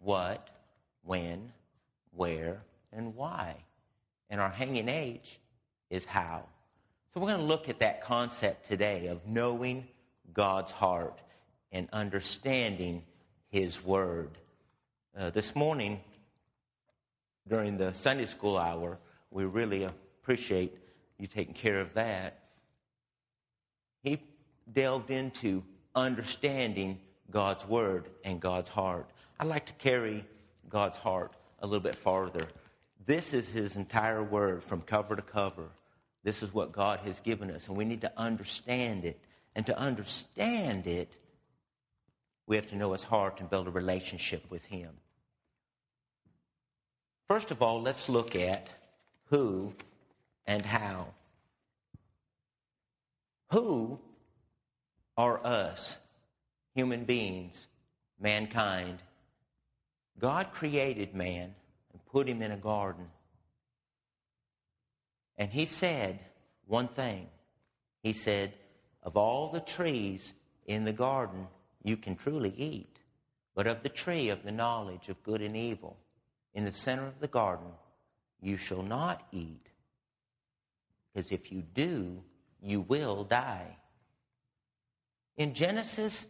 what, 0.00 0.48
when, 1.02 1.52
where, 2.12 2.62
and 2.92 3.14
why. 3.14 3.56
And 4.30 4.40
our 4.40 4.50
hanging 4.50 4.88
H 4.88 5.38
is 5.90 6.04
how. 6.04 6.44
So 7.12 7.20
we're 7.20 7.28
going 7.28 7.40
to 7.40 7.46
look 7.46 7.68
at 7.68 7.80
that 7.80 8.02
concept 8.02 8.68
today 8.68 9.06
of 9.06 9.26
knowing 9.26 9.86
God's 10.32 10.72
heart 10.72 11.20
and 11.72 11.88
understanding 11.92 13.02
His 13.50 13.84
Word. 13.84 14.30
Uh, 15.16 15.30
this 15.30 15.54
morning, 15.54 16.00
during 17.46 17.76
the 17.76 17.92
Sunday 17.94 18.26
school 18.26 18.56
hour, 18.56 18.98
we 19.30 19.44
really 19.44 19.84
appreciate 19.84 20.76
you 21.18 21.26
taking 21.26 21.54
care 21.54 21.80
of 21.80 21.94
that. 21.94 22.38
He 24.02 24.20
delved 24.72 25.10
into 25.10 25.64
understanding 25.94 27.00
God's 27.30 27.66
Word 27.66 28.08
and 28.24 28.40
God's 28.40 28.68
heart. 28.68 29.08
I'd 29.40 29.48
like 29.48 29.66
to 29.66 29.72
carry 29.74 30.24
God's 30.68 30.98
heart 30.98 31.32
a 31.60 31.66
little 31.66 31.82
bit 31.82 31.96
farther. 31.96 32.42
This 33.06 33.34
is 33.34 33.52
His 33.52 33.76
entire 33.76 34.22
Word 34.22 34.62
from 34.62 34.82
cover 34.82 35.16
to 35.16 35.22
cover. 35.22 35.68
This 36.24 36.42
is 36.42 36.52
what 36.52 36.72
God 36.72 37.00
has 37.00 37.20
given 37.20 37.50
us, 37.50 37.68
and 37.68 37.76
we 37.76 37.84
need 37.84 38.02
to 38.02 38.12
understand 38.16 39.04
it. 39.04 39.18
And 39.54 39.66
to 39.66 39.76
understand 39.76 40.86
it, 40.86 41.16
we 42.48 42.56
have 42.56 42.66
to 42.70 42.76
know 42.76 42.92
His 42.92 43.04
heart 43.04 43.38
and 43.38 43.48
build 43.48 43.68
a 43.68 43.70
relationship 43.70 44.44
with 44.50 44.64
Him. 44.64 44.90
First 47.28 47.52
of 47.52 47.62
all, 47.62 47.80
let's 47.80 48.08
look 48.08 48.34
at 48.34 48.74
who 49.26 49.74
and 50.46 50.66
how. 50.66 51.08
Who 53.52 54.00
are 55.16 55.44
us, 55.46 55.98
human 56.74 57.04
beings? 57.04 57.68
mankind, 58.20 59.02
God 60.18 60.52
created 60.52 61.14
man 61.14 61.54
and 61.92 62.06
put 62.06 62.28
him 62.28 62.42
in 62.42 62.50
a 62.50 62.56
garden. 62.56 63.06
And 65.36 65.50
he 65.52 65.66
said 65.66 66.18
one 66.66 66.88
thing. 66.88 67.28
He 68.02 68.12
said, 68.12 68.52
Of 69.02 69.16
all 69.16 69.50
the 69.50 69.60
trees 69.60 70.32
in 70.66 70.84
the 70.84 70.92
garden, 70.92 71.46
you 71.82 71.96
can 71.96 72.16
truly 72.16 72.54
eat, 72.56 72.98
but 73.54 73.66
of 73.66 73.82
the 73.82 73.88
tree 73.88 74.28
of 74.28 74.42
the 74.42 74.52
knowledge 74.52 75.08
of 75.08 75.22
good 75.22 75.42
and 75.42 75.56
evil, 75.56 75.96
in 76.54 76.64
the 76.64 76.72
center 76.72 77.06
of 77.06 77.20
the 77.20 77.28
garden, 77.28 77.68
you 78.40 78.56
shall 78.56 78.82
not 78.82 79.26
eat, 79.32 79.68
because 81.12 81.30
if 81.30 81.50
you 81.52 81.62
do, 81.62 82.22
you 82.62 82.80
will 82.80 83.24
die. 83.24 83.76
In 85.36 85.54
Genesis 85.54 86.26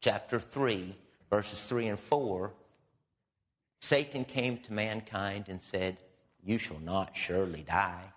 chapter 0.00 0.40
3, 0.40 0.94
verses 1.30 1.64
3 1.64 1.88
and 1.88 2.00
4, 2.00 2.52
Satan 3.80 4.24
came 4.24 4.58
to 4.58 4.72
mankind 4.72 5.46
and 5.48 5.60
said, 5.60 5.98
You 6.42 6.56
shall 6.56 6.78
not 6.78 7.14
surely 7.14 7.62
die. 7.62 8.12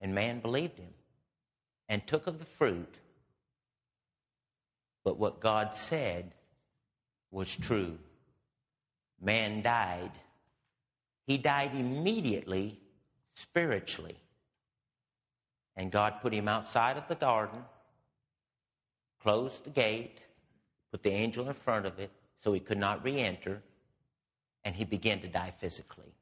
And 0.00 0.14
man 0.14 0.40
believed 0.40 0.78
him 0.78 0.94
and 1.88 2.06
took 2.06 2.26
of 2.26 2.38
the 2.38 2.44
fruit. 2.44 2.94
But 5.08 5.18
what 5.18 5.40
God 5.40 5.74
said 5.74 6.34
was 7.30 7.56
true. 7.56 7.96
Man 9.18 9.62
died. 9.62 10.10
He 11.26 11.38
died 11.38 11.70
immediately 11.74 12.78
spiritually. 13.32 14.18
And 15.76 15.90
God 15.90 16.16
put 16.20 16.34
him 16.34 16.46
outside 16.46 16.98
of 16.98 17.08
the 17.08 17.14
garden, 17.14 17.60
closed 19.22 19.64
the 19.64 19.70
gate, 19.70 20.20
put 20.90 21.02
the 21.02 21.12
angel 21.12 21.48
in 21.48 21.54
front 21.54 21.86
of 21.86 21.98
it 21.98 22.10
so 22.44 22.52
he 22.52 22.60
could 22.60 22.76
not 22.76 23.02
re 23.02 23.18
enter, 23.18 23.62
and 24.62 24.76
he 24.76 24.84
began 24.84 25.20
to 25.20 25.28
die 25.28 25.54
physically. 25.58 26.12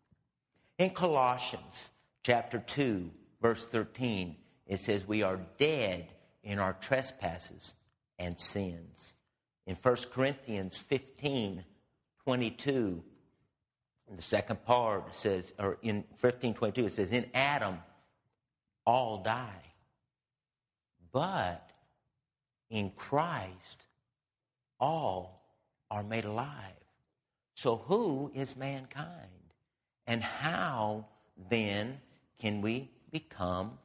In 0.78 0.90
Colossians 0.90 1.88
chapter 2.22 2.60
2, 2.60 3.10
verse 3.42 3.64
13, 3.64 4.36
it 4.68 4.78
says, 4.78 5.08
We 5.08 5.24
are 5.24 5.40
dead 5.58 6.12
in 6.44 6.60
our 6.60 6.74
trespasses 6.74 7.74
and 8.18 8.38
sins. 8.38 9.14
In 9.66 9.74
1 9.74 9.96
Corinthians 10.12 10.76
15, 10.76 11.64
22, 12.24 13.02
the 14.14 14.22
second 14.22 14.64
part 14.64 15.14
says, 15.14 15.52
or 15.58 15.78
in 15.82 16.04
15, 16.18 16.54
22, 16.54 16.86
it 16.86 16.92
says, 16.92 17.10
In 17.10 17.26
Adam 17.34 17.78
all 18.84 19.22
die. 19.22 19.62
But 21.12 21.70
in 22.70 22.90
Christ 22.90 23.86
all 24.78 25.42
are 25.90 26.02
made 26.02 26.24
alive. 26.24 26.74
So 27.54 27.76
who 27.76 28.30
is 28.34 28.56
mankind? 28.56 29.08
And 30.06 30.22
how 30.22 31.06
then 31.50 32.00
can 32.38 32.60
we 32.60 32.90
become 33.10 33.78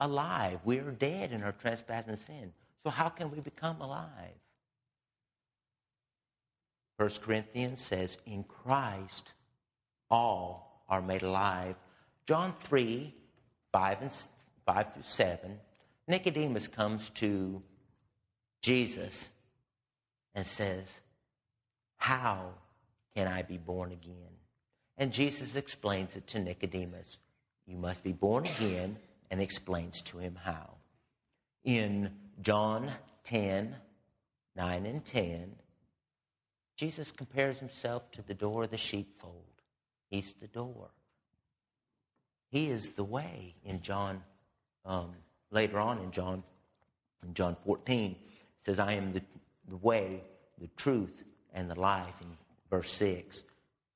alive? 0.00 0.60
We 0.64 0.78
are 0.78 0.90
dead 0.90 1.32
in 1.32 1.42
our 1.42 1.52
trespass 1.52 2.04
and 2.06 2.18
sin. 2.18 2.52
So 2.86 2.90
how 2.90 3.08
can 3.08 3.32
we 3.32 3.40
become 3.40 3.80
alive? 3.80 4.38
First 6.96 7.20
Corinthians 7.20 7.80
says, 7.80 8.16
in 8.26 8.44
Christ 8.44 9.32
all 10.08 10.84
are 10.88 11.02
made 11.02 11.22
alive. 11.22 11.74
John 12.28 12.52
3, 12.52 13.12
5 13.72 14.02
and 14.02 14.12
5 14.66 14.92
through 14.92 15.02
7, 15.02 15.58
Nicodemus 16.06 16.68
comes 16.68 17.10
to 17.10 17.60
Jesus 18.62 19.30
and 20.36 20.46
says, 20.46 20.86
How 21.96 22.50
can 23.16 23.26
I 23.26 23.42
be 23.42 23.58
born 23.58 23.90
again? 23.90 24.36
And 24.96 25.12
Jesus 25.12 25.56
explains 25.56 26.14
it 26.14 26.28
to 26.28 26.38
Nicodemus. 26.38 27.18
You 27.66 27.78
must 27.78 28.04
be 28.04 28.12
born 28.12 28.46
again, 28.46 28.96
and 29.32 29.40
explains 29.40 30.02
to 30.02 30.18
him 30.18 30.38
how. 30.40 30.74
In 31.64 32.12
John 32.42 32.90
10, 33.24 33.74
9 34.56 34.86
and 34.86 35.04
10, 35.04 35.52
Jesus 36.76 37.10
compares 37.10 37.58
himself 37.58 38.10
to 38.12 38.22
the 38.22 38.34
door 38.34 38.64
of 38.64 38.70
the 38.70 38.78
sheepfold. 38.78 39.44
He's 40.10 40.34
the 40.34 40.46
door. 40.46 40.90
He 42.50 42.68
is 42.68 42.90
the 42.90 43.04
way 43.04 43.54
in 43.64 43.82
John, 43.82 44.22
um, 44.84 45.12
later 45.50 45.78
on 45.78 45.98
in 45.98 46.10
John, 46.10 46.42
in 47.26 47.34
John 47.34 47.56
14, 47.64 48.16
says, 48.64 48.78
I 48.78 48.92
am 48.92 49.12
the, 49.12 49.22
the 49.68 49.76
way, 49.76 50.22
the 50.60 50.68
truth, 50.76 51.24
and 51.54 51.70
the 51.70 51.78
life. 51.78 52.14
In 52.20 52.28
verse 52.70 52.92
6, 52.92 53.42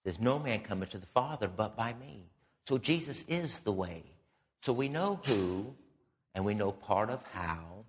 says, 0.05 0.20
No 0.20 0.38
man 0.38 0.61
cometh 0.61 0.90
to 0.90 0.98
the 0.98 1.07
Father 1.07 1.48
but 1.48 1.76
by 1.76 1.94
me. 1.94 2.24
So 2.66 2.79
Jesus 2.79 3.24
is 3.29 3.61
the 3.61 3.72
way. 3.72 4.03
So 4.62 4.72
we 4.72 4.88
know 4.88 5.20
who, 5.24 5.74
and 6.35 6.44
we 6.44 6.55
know 6.55 6.72
part 6.72 7.11
of 7.11 7.22
how. 7.33 7.79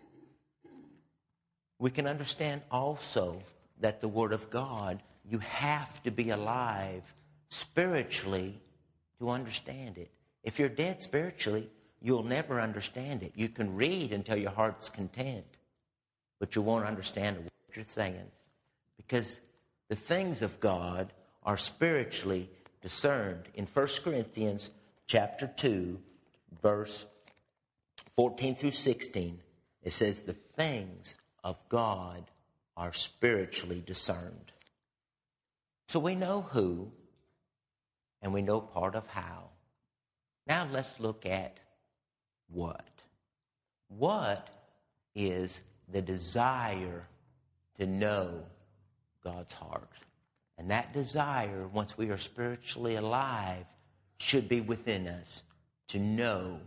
We 1.82 1.90
can 1.90 2.06
understand 2.06 2.62
also 2.70 3.42
that 3.80 4.02
the 4.02 4.08
Word 4.08 4.34
of 4.34 4.52
God, 4.52 5.02
you 5.28 5.40
have 5.40 6.02
to 6.04 6.12
be 6.12 6.30
alive 6.30 7.02
spiritually 7.50 8.62
to 9.18 9.32
understand 9.32 9.98
it. 9.98 10.12
If 10.44 10.60
you're 10.60 10.70
dead 10.70 11.02
spiritually, 11.02 11.72
you'll 12.00 12.22
never 12.22 12.62
understand 12.62 13.24
it. 13.24 13.32
You 13.36 13.50
can 13.50 13.76
read 13.76 14.14
until 14.14 14.38
your 14.38 14.52
heart's 14.52 14.90
content, 14.90 15.58
but 16.40 16.56
you 16.56 16.62
won't 16.62 16.86
understand 16.86 17.38
what 17.38 17.52
you're 17.76 17.84
saying. 17.84 18.30
Because 18.96 19.40
the 19.90 19.96
things 19.96 20.44
of 20.44 20.60
God 20.60 21.12
are 21.42 21.58
spiritually 21.58 22.48
discerned. 22.84 23.50
In 23.56 23.66
1 23.66 23.88
Corinthians 24.04 24.70
chapter 25.08 25.48
2, 25.48 26.00
verse 26.62 27.08
14 28.18 28.54
through 28.54 28.70
16, 28.70 29.40
it 29.82 29.94
says, 29.94 30.20
The 30.20 30.34
things 30.56 31.16
of 31.44 31.58
God 31.70 32.24
are 32.78 32.94
spiritually 32.94 33.84
discerned. 33.86 34.52
So 35.88 36.00
we 36.00 36.16
know 36.16 36.42
who 36.52 36.92
and 38.22 38.34
we 38.34 38.42
know 38.42 38.62
part 38.62 38.96
of 38.96 39.08
how. 39.08 39.50
Now 40.48 40.68
let's 40.72 41.00
look 41.00 41.26
at 41.26 41.60
what. 42.50 42.88
What 43.90 44.48
is 45.16 45.62
the 45.92 46.02
desire 46.02 47.08
to 47.78 47.86
know 47.86 48.44
God's 49.24 49.54
heart? 49.54 49.90
And 50.58 50.70
that 50.72 50.94
desire, 50.94 51.68
once 51.68 51.98
we 51.98 52.10
are 52.10 52.18
spiritually 52.18 52.96
alive, 52.96 53.66
should 54.18 54.48
be 54.48 54.62
within 54.62 55.08
us 55.08 55.44
to 55.88 56.00
know 56.00 56.60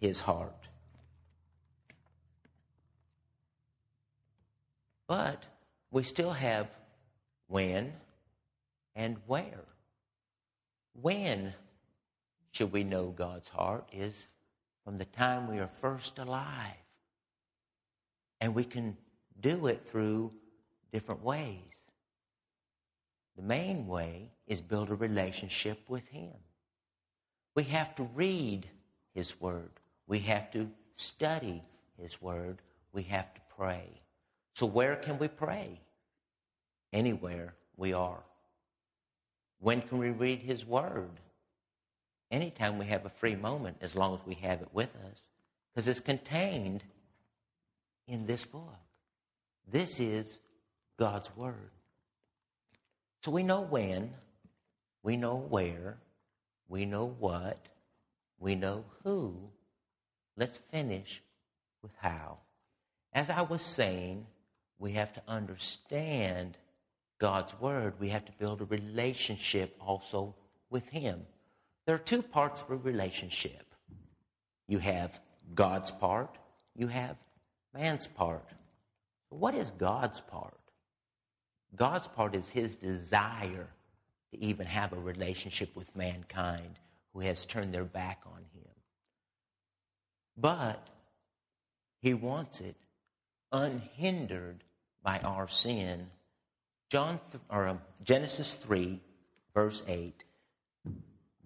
his 0.00 0.20
heart. 0.20 0.63
But 5.06 5.44
we 5.90 6.02
still 6.02 6.32
have 6.32 6.68
when 7.48 7.92
and 8.94 9.16
where. 9.26 9.64
When 11.00 11.54
should 12.50 12.72
we 12.72 12.84
know 12.84 13.06
God's 13.08 13.48
heart 13.48 13.88
is 13.92 14.28
from 14.84 14.98
the 14.98 15.04
time 15.06 15.48
we 15.48 15.58
are 15.58 15.66
first 15.66 16.18
alive. 16.18 16.76
And 18.40 18.54
we 18.54 18.64
can 18.64 18.96
do 19.40 19.66
it 19.66 19.88
through 19.88 20.32
different 20.92 21.24
ways. 21.24 21.58
The 23.36 23.42
main 23.42 23.88
way 23.88 24.30
is 24.46 24.60
build 24.60 24.90
a 24.90 24.94
relationship 24.94 25.80
with 25.88 26.06
Him. 26.08 26.32
We 27.56 27.64
have 27.64 27.94
to 27.96 28.04
read 28.14 28.68
His 29.14 29.40
Word. 29.40 29.70
We 30.06 30.20
have 30.20 30.50
to 30.52 30.70
study 30.96 31.62
His 31.98 32.20
Word. 32.20 32.58
We 32.92 33.02
have 33.04 33.32
to 33.34 33.40
pray. 33.56 33.88
So, 34.54 34.66
where 34.66 34.96
can 34.96 35.18
we 35.18 35.28
pray? 35.28 35.80
Anywhere 36.92 37.54
we 37.76 37.92
are. 37.92 38.22
When 39.60 39.82
can 39.82 39.98
we 39.98 40.10
read 40.10 40.40
His 40.40 40.64
Word? 40.64 41.10
Anytime 42.30 42.78
we 42.78 42.86
have 42.86 43.04
a 43.04 43.10
free 43.10 43.34
moment, 43.34 43.78
as 43.80 43.96
long 43.96 44.14
as 44.14 44.20
we 44.26 44.34
have 44.34 44.62
it 44.62 44.68
with 44.72 44.94
us, 45.10 45.20
because 45.72 45.88
it's 45.88 46.00
contained 46.00 46.84
in 48.06 48.26
this 48.26 48.44
book. 48.44 48.78
This 49.70 49.98
is 49.98 50.38
God's 50.98 51.34
Word. 51.36 51.70
So 53.22 53.30
we 53.30 53.42
know 53.42 53.62
when, 53.62 54.12
we 55.02 55.16
know 55.16 55.36
where, 55.36 55.96
we 56.68 56.84
know 56.84 57.14
what, 57.18 57.58
we 58.38 58.54
know 58.54 58.84
who. 59.02 59.34
Let's 60.36 60.58
finish 60.70 61.22
with 61.82 61.92
how. 61.98 62.38
As 63.12 63.30
I 63.30 63.42
was 63.42 63.62
saying, 63.62 64.26
we 64.84 64.92
have 64.92 65.14
to 65.14 65.22
understand 65.26 66.58
God's 67.18 67.58
Word. 67.58 67.94
We 67.98 68.10
have 68.10 68.26
to 68.26 68.32
build 68.32 68.60
a 68.60 68.66
relationship 68.66 69.74
also 69.80 70.34
with 70.68 70.90
Him. 70.90 71.22
There 71.86 71.94
are 71.94 72.10
two 72.12 72.20
parts 72.20 72.60
of 72.60 72.70
a 72.70 72.76
relationship 72.76 73.74
you 74.68 74.78
have 74.80 75.18
God's 75.54 75.90
part, 75.90 76.36
you 76.76 76.88
have 76.88 77.16
man's 77.72 78.06
part. 78.06 78.46
What 79.30 79.54
is 79.54 79.70
God's 79.70 80.20
part? 80.20 80.60
God's 81.74 82.08
part 82.08 82.34
is 82.34 82.50
his 82.50 82.76
desire 82.76 83.68
to 84.32 84.44
even 84.44 84.66
have 84.66 84.92
a 84.92 84.98
relationship 84.98 85.74
with 85.74 85.96
mankind 85.96 86.78
who 87.14 87.20
has 87.20 87.46
turned 87.46 87.72
their 87.72 87.84
back 87.84 88.20
on 88.26 88.42
him. 88.54 88.70
But 90.36 90.88
he 92.02 92.12
wants 92.12 92.60
it 92.60 92.76
unhindered 93.50 94.62
by 95.04 95.20
our 95.20 95.46
sin. 95.46 96.08
John 96.90 97.20
or 97.48 97.68
um, 97.68 97.80
Genesis 98.02 98.54
3 98.54 99.00
verse 99.54 99.84
8 99.86 100.24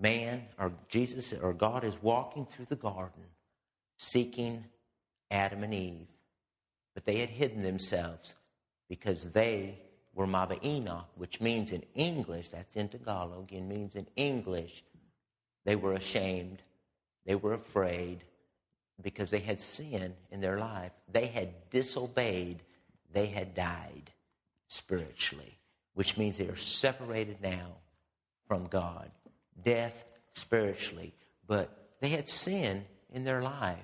man 0.01 0.45
or 0.59 0.73
Jesus 0.89 1.35
or 1.35 1.53
God 1.53 1.85
is 1.85 1.97
walking 2.01 2.47
through 2.47 2.67
the 2.67 2.77
garden 2.77 3.25
seeking 3.99 4.65
Adam 5.31 5.65
and 5.65 5.75
Eve. 5.75 6.07
But 6.95 7.05
they 7.05 7.19
had 7.19 7.29
hidden 7.29 7.63
themselves 7.63 8.35
because 8.89 9.31
they 9.31 9.79
were 10.15 10.27
Mava'ina, 10.27 11.05
which 11.17 11.41
means 11.41 11.71
in 11.71 11.85
English, 11.95 12.49
that's 12.49 12.75
in 12.75 12.89
Tagalog, 12.89 13.53
it 13.53 13.61
means 13.61 13.95
in 13.95 14.07
English, 14.17 14.83
they 15.65 15.77
were 15.77 15.93
ashamed, 15.93 16.63
they 17.27 17.35
were 17.35 17.53
afraid 17.53 18.25
because 19.01 19.31
they 19.31 19.39
had 19.39 19.61
sin 19.61 20.15
in 20.31 20.41
their 20.41 20.59
life. 20.59 20.93
They 21.13 21.27
had 21.27 21.71
disobeyed, 21.71 22.63
they 23.13 23.27
had 23.27 23.55
died 23.55 24.11
spiritually, 24.67 25.59
which 25.95 26.17
means 26.17 26.37
they 26.37 26.49
are 26.49 26.57
separated 26.57 27.41
now 27.43 27.77
from 28.47 28.67
God. 28.67 29.11
Death 29.63 30.13
spiritually, 30.35 31.15
but 31.47 31.91
they 32.01 32.09
had 32.09 32.29
sin 32.29 32.85
in 33.13 33.25
their 33.25 33.43
life. 33.43 33.79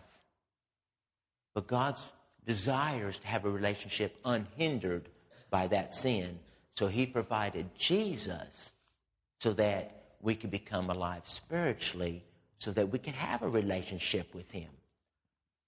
But 1.55 1.67
God's 1.67 2.11
desire 2.45 3.09
is 3.09 3.19
to 3.19 3.27
have 3.27 3.45
a 3.45 3.51
relationship 3.51 4.17
unhindered 4.25 5.09
by 5.51 5.67
that 5.69 5.95
sin. 5.95 6.39
So 6.77 6.87
he 6.87 7.07
provided 7.07 7.75
Jesus 7.77 8.71
so 9.41 9.53
that 9.55 10.05
we 10.21 10.35
could 10.35 10.51
become 10.51 10.91
alive 10.91 11.23
spiritually, 11.25 12.25
so 12.59 12.73
that 12.73 12.91
we 12.91 12.99
could 12.99 13.15
have 13.15 13.43
a 13.43 13.49
relationship 13.49 14.35
with 14.35 14.51
him. 14.51 14.71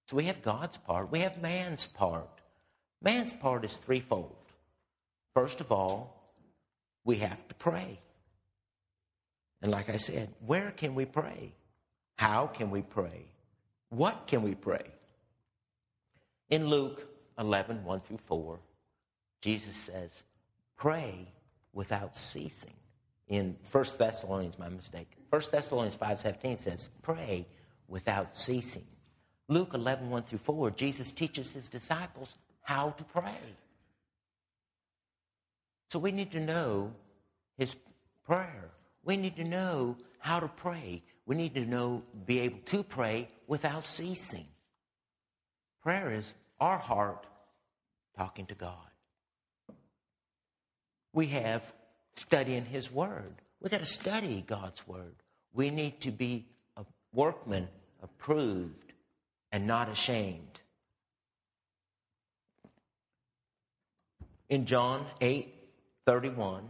So 0.09 0.17
we 0.17 0.25
have 0.25 0.43
God's 0.43 0.77
part, 0.77 1.11
we 1.11 1.21
have 1.21 1.41
man's 1.43 1.87
part. 1.87 2.41
Man's 3.03 3.33
part 3.33 3.65
is 3.65 3.77
threefold. 3.77 4.37
First 5.35 5.61
of 5.61 5.71
all, 5.71 6.17
we 7.05 7.17
have 7.17 7.47
to 7.49 7.55
pray. 7.55 8.01
And 9.63 9.71
like 9.71 9.89
I 9.89 9.97
said, 9.97 10.31
where 10.45 10.71
can 10.71 10.95
we 10.95 11.05
pray? 11.05 11.53
How 12.17 12.47
can 12.47 12.71
we 12.71 12.83
pray? 12.83 13.27
What 13.91 14.27
can 14.27 14.43
we 14.43 14.55
pray? 14.55 14.85
In 16.51 16.67
Luke 16.69 17.07
11, 17.39 17.85
1 17.85 18.01
through 18.01 18.19
4, 18.19 18.59
Jesus 19.41 19.77
says, 19.77 20.11
pray 20.77 21.29
without 21.73 22.17
ceasing. 22.17 22.73
In 23.29 23.57
1 23.71 23.85
Thessalonians, 23.99 24.59
my 24.59 24.69
mistake, 24.69 25.11
1 25.31 25.43
Thessalonians 25.53 25.97
5, 25.97 26.21
17 26.21 26.57
says, 26.59 26.89
pray 27.03 27.47
without 27.89 28.37
ceasing. 28.37 28.85
Luke 29.49 29.75
11, 29.75 30.11
1 30.11 30.23
through 30.23 30.39
4, 30.39 30.71
Jesus 30.73 31.13
teaches 31.13 31.53
his 31.53 31.69
disciples 31.69 32.35
how 32.67 32.91
to 32.91 33.05
pray. 33.05 33.57
So 35.91 36.01
we 36.01 36.11
need 36.11 36.33
to 36.33 36.41
know 36.41 36.93
his 37.57 37.77
prayer. 38.27 38.71
We 39.05 39.17
need 39.17 39.37
to 39.37 39.45
know 39.45 39.97
how 40.19 40.41
to 40.41 40.49
pray. 40.49 41.03
We 41.27 41.37
need 41.37 41.55
to 41.55 41.65
know, 41.65 42.03
be 42.27 42.41
able 42.41 42.59
to 42.67 42.83
pray 42.83 43.29
without 43.47 43.85
ceasing. 43.85 44.47
Prayer 45.81 46.11
is 46.11 46.35
our 46.59 46.79
heart 46.79 47.25
talking 48.17 48.47
to 48.47 48.55
God. 48.55 48.91
We 51.13 51.29
have 51.29 51.73
studying 52.17 52.65
His 52.65 52.91
Word. 52.91 53.33
We 53.61 53.71
got 53.71 53.81
to 53.81 53.87
study 53.87 54.43
God's 54.45 54.87
Word. 54.89 55.15
We 55.55 55.71
need 55.71 56.01
to 56.01 56.11
be 56.11 56.47
a 56.77 56.85
workman 57.15 57.69
approved 58.03 58.93
and 59.53 59.69
not 59.69 59.89
ashamed. 59.89 60.61
In 64.49 64.65
John 64.65 65.07
8 65.21 65.53
31 66.07 66.69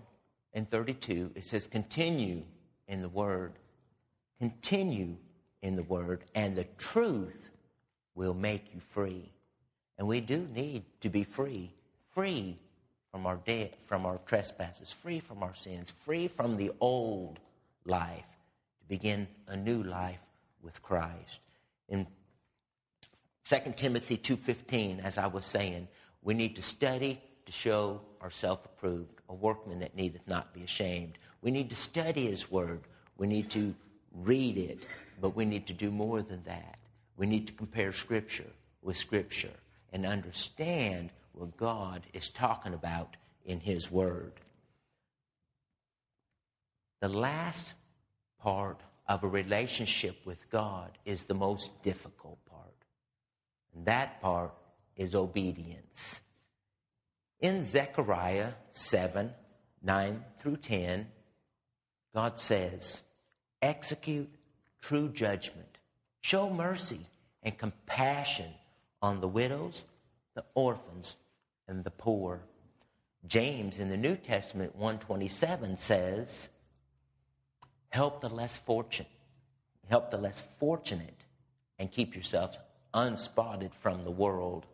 and 0.55 0.71
32, 0.71 1.33
it 1.35 1.45
says, 1.45 1.67
Continue 1.67 2.43
in 2.89 3.03
the 3.03 3.09
Word. 3.09 3.53
Continue 4.39 5.17
in 5.63 5.77
the 5.77 5.83
Word, 5.83 6.25
and 6.35 6.57
the 6.57 6.67
truth 6.79 7.51
will 8.15 8.35
make 8.35 8.65
you 8.73 8.81
free. 8.81 9.31
And 9.99 10.09
we 10.09 10.21
do 10.21 10.49
need 10.55 10.85
to 11.03 11.11
be 11.11 11.25
free, 11.25 11.71
free 12.15 12.59
from 13.11 13.27
our 13.27 13.37
debt, 13.37 13.75
from 13.85 14.07
our 14.07 14.19
trespasses, 14.27 14.93
free 14.93 15.21
from 15.21 15.43
our 15.43 15.55
sins, 15.55 15.93
free 16.05 16.29
from 16.29 16.57
the 16.57 16.73
old 16.81 17.39
life, 17.85 18.27
to 18.81 18.87
begin 18.89 19.27
a 19.49 19.57
new 19.57 19.83
life 19.83 20.25
with 20.63 20.83
Christ. 20.83 21.41
In 21.89 22.07
2 23.45 23.73
Timothy 23.77 24.17
2:15, 24.17 25.01
as 25.01 25.19
I 25.19 25.27
was 25.27 25.45
saying, 25.45 25.89
we 26.23 26.35
need 26.35 26.57
to 26.57 26.63
study 26.63 27.21
to 27.47 27.53
show 27.53 28.01
ourselves 28.23 28.63
approved, 28.65 29.21
a 29.29 29.35
workman 29.35 29.79
that 29.79 29.97
needeth 29.97 30.27
not 30.27 30.53
be 30.53 30.63
ashamed. 30.63 31.19
We 31.43 31.51
need 31.51 31.71
to 31.71 31.77
study 31.77 32.27
his 32.27 32.51
word. 32.51 32.81
We 33.17 33.27
need 33.27 33.51
to 33.51 33.75
read 34.13 34.59
it, 34.59 34.87
but 35.21 35.37
we 35.37 35.45
need 35.45 35.67
to 35.69 35.73
do 35.73 35.91
more 35.91 36.23
than 36.23 36.43
that. 36.45 36.79
We 37.17 37.27
need 37.27 37.47
to 37.47 37.53
compare 37.53 37.93
scripture 37.93 38.51
with 38.83 38.97
scripture 38.97 39.55
and 39.93 40.05
understand 40.05 41.11
what 41.33 41.57
God 41.57 42.03
is 42.13 42.29
talking 42.29 42.75
about 42.75 43.17
in 43.45 43.61
his 43.61 43.91
word. 43.91 44.33
The 47.01 47.09
last 47.09 47.75
part 48.41 48.81
of 49.09 49.23
a 49.23 49.29
relationship 49.29 50.17
with 50.25 50.51
God 50.51 50.99
is 51.05 51.25
the 51.25 51.35
most 51.35 51.83
difficult 51.83 52.39
part. 52.47 52.75
And 53.75 53.85
that 53.87 54.21
part 54.21 54.53
is 54.97 55.15
obedience. 55.15 56.21
In 57.47 57.63
Zechariah 57.63 58.55
7 58.73 59.33
9 59.81 60.25
through 60.41 60.57
10, 60.57 61.07
God 62.13 62.41
says, 62.41 63.03
Execute 63.63 64.35
true 64.81 65.09
judgment, 65.11 65.79
show 66.23 66.51
mercy 66.51 67.07
and 67.45 67.57
compassion 67.57 68.51
on 69.01 69.21
the 69.21 69.29
widows, 69.29 69.85
the 70.35 70.45
orphans, 70.57 71.15
and 71.69 71.85
the 71.85 71.93
poor. 71.93 72.41
James 73.29 73.79
in 73.79 73.91
the 73.91 73.97
New 73.97 74.17
Testament 74.17 74.75
127 74.75 75.77
says, 75.77 76.49
Help 77.91 78.23
the 78.23 78.29
less 78.29 78.57
fortunate, 78.57 79.13
help 79.89 80.11
the 80.11 80.19
less 80.19 80.43
fortunate, 80.59 81.25
and 81.79 81.93
keep 81.93 82.17
yourselves 82.17 82.59
unspotted 82.93 83.73
from 83.73 84.03
the 84.03 84.11
world. 84.11 84.67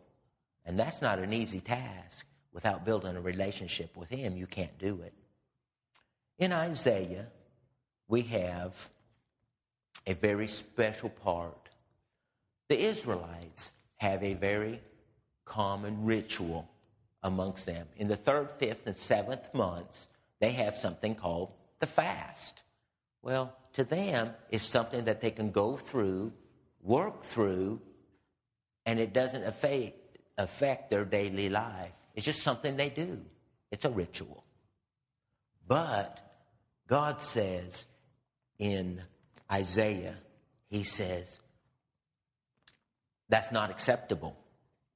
And 0.65 0.79
that's 0.79 1.03
not 1.03 1.19
an 1.19 1.33
easy 1.33 1.59
task. 1.59 2.25
Without 2.53 2.85
building 2.85 3.15
a 3.15 3.21
relationship 3.21 3.97
with 3.97 4.09
Him, 4.09 4.37
you 4.37 4.47
can't 4.47 4.77
do 4.77 5.01
it. 5.01 5.13
In 6.37 6.53
Isaiah, 6.53 7.27
we 8.07 8.21
have 8.23 8.89
a 10.05 10.13
very 10.13 10.47
special 10.47 11.09
part. 11.09 11.69
The 12.69 12.79
Israelites 12.79 13.71
have 13.95 14.23
a 14.23 14.33
very 14.35 14.81
common 15.45 16.05
ritual 16.05 16.69
amongst 17.23 17.65
them. 17.65 17.87
In 17.97 18.07
the 18.07 18.15
third, 18.15 18.51
fifth, 18.59 18.85
and 18.85 18.97
seventh 18.97 19.53
months, 19.53 20.07
they 20.39 20.51
have 20.51 20.75
something 20.75 21.15
called 21.15 21.53
the 21.79 21.87
fast. 21.87 22.63
Well, 23.21 23.55
to 23.73 23.83
them, 23.83 24.31
it's 24.49 24.65
something 24.65 25.05
that 25.05 25.21
they 25.21 25.31
can 25.31 25.51
go 25.51 25.77
through, 25.77 26.33
work 26.81 27.23
through, 27.23 27.81
and 28.85 28.99
it 28.99 29.13
doesn't 29.13 29.43
affect, 29.43 30.17
affect 30.37 30.89
their 30.89 31.05
daily 31.05 31.49
life. 31.49 31.91
It's 32.13 32.25
just 32.25 32.43
something 32.43 32.75
they 32.75 32.89
do, 32.89 33.19
it's 33.71 33.85
a 33.85 33.89
ritual. 33.89 34.43
But 35.67 36.19
God 36.87 37.21
says 37.21 37.85
in 38.59 39.01
Isaiah, 39.51 40.17
He 40.69 40.83
says, 40.83 41.39
that's 43.29 43.51
not 43.51 43.71
acceptable. 43.71 44.37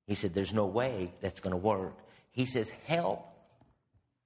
He 0.06 0.16
said, 0.16 0.34
there's 0.34 0.54
no 0.54 0.68
way 0.68 1.12
that's 1.22 1.40
going 1.40 1.52
to 1.52 1.58
work. 1.58 1.98
He 2.32 2.46
says, 2.46 2.72
help 2.86 3.28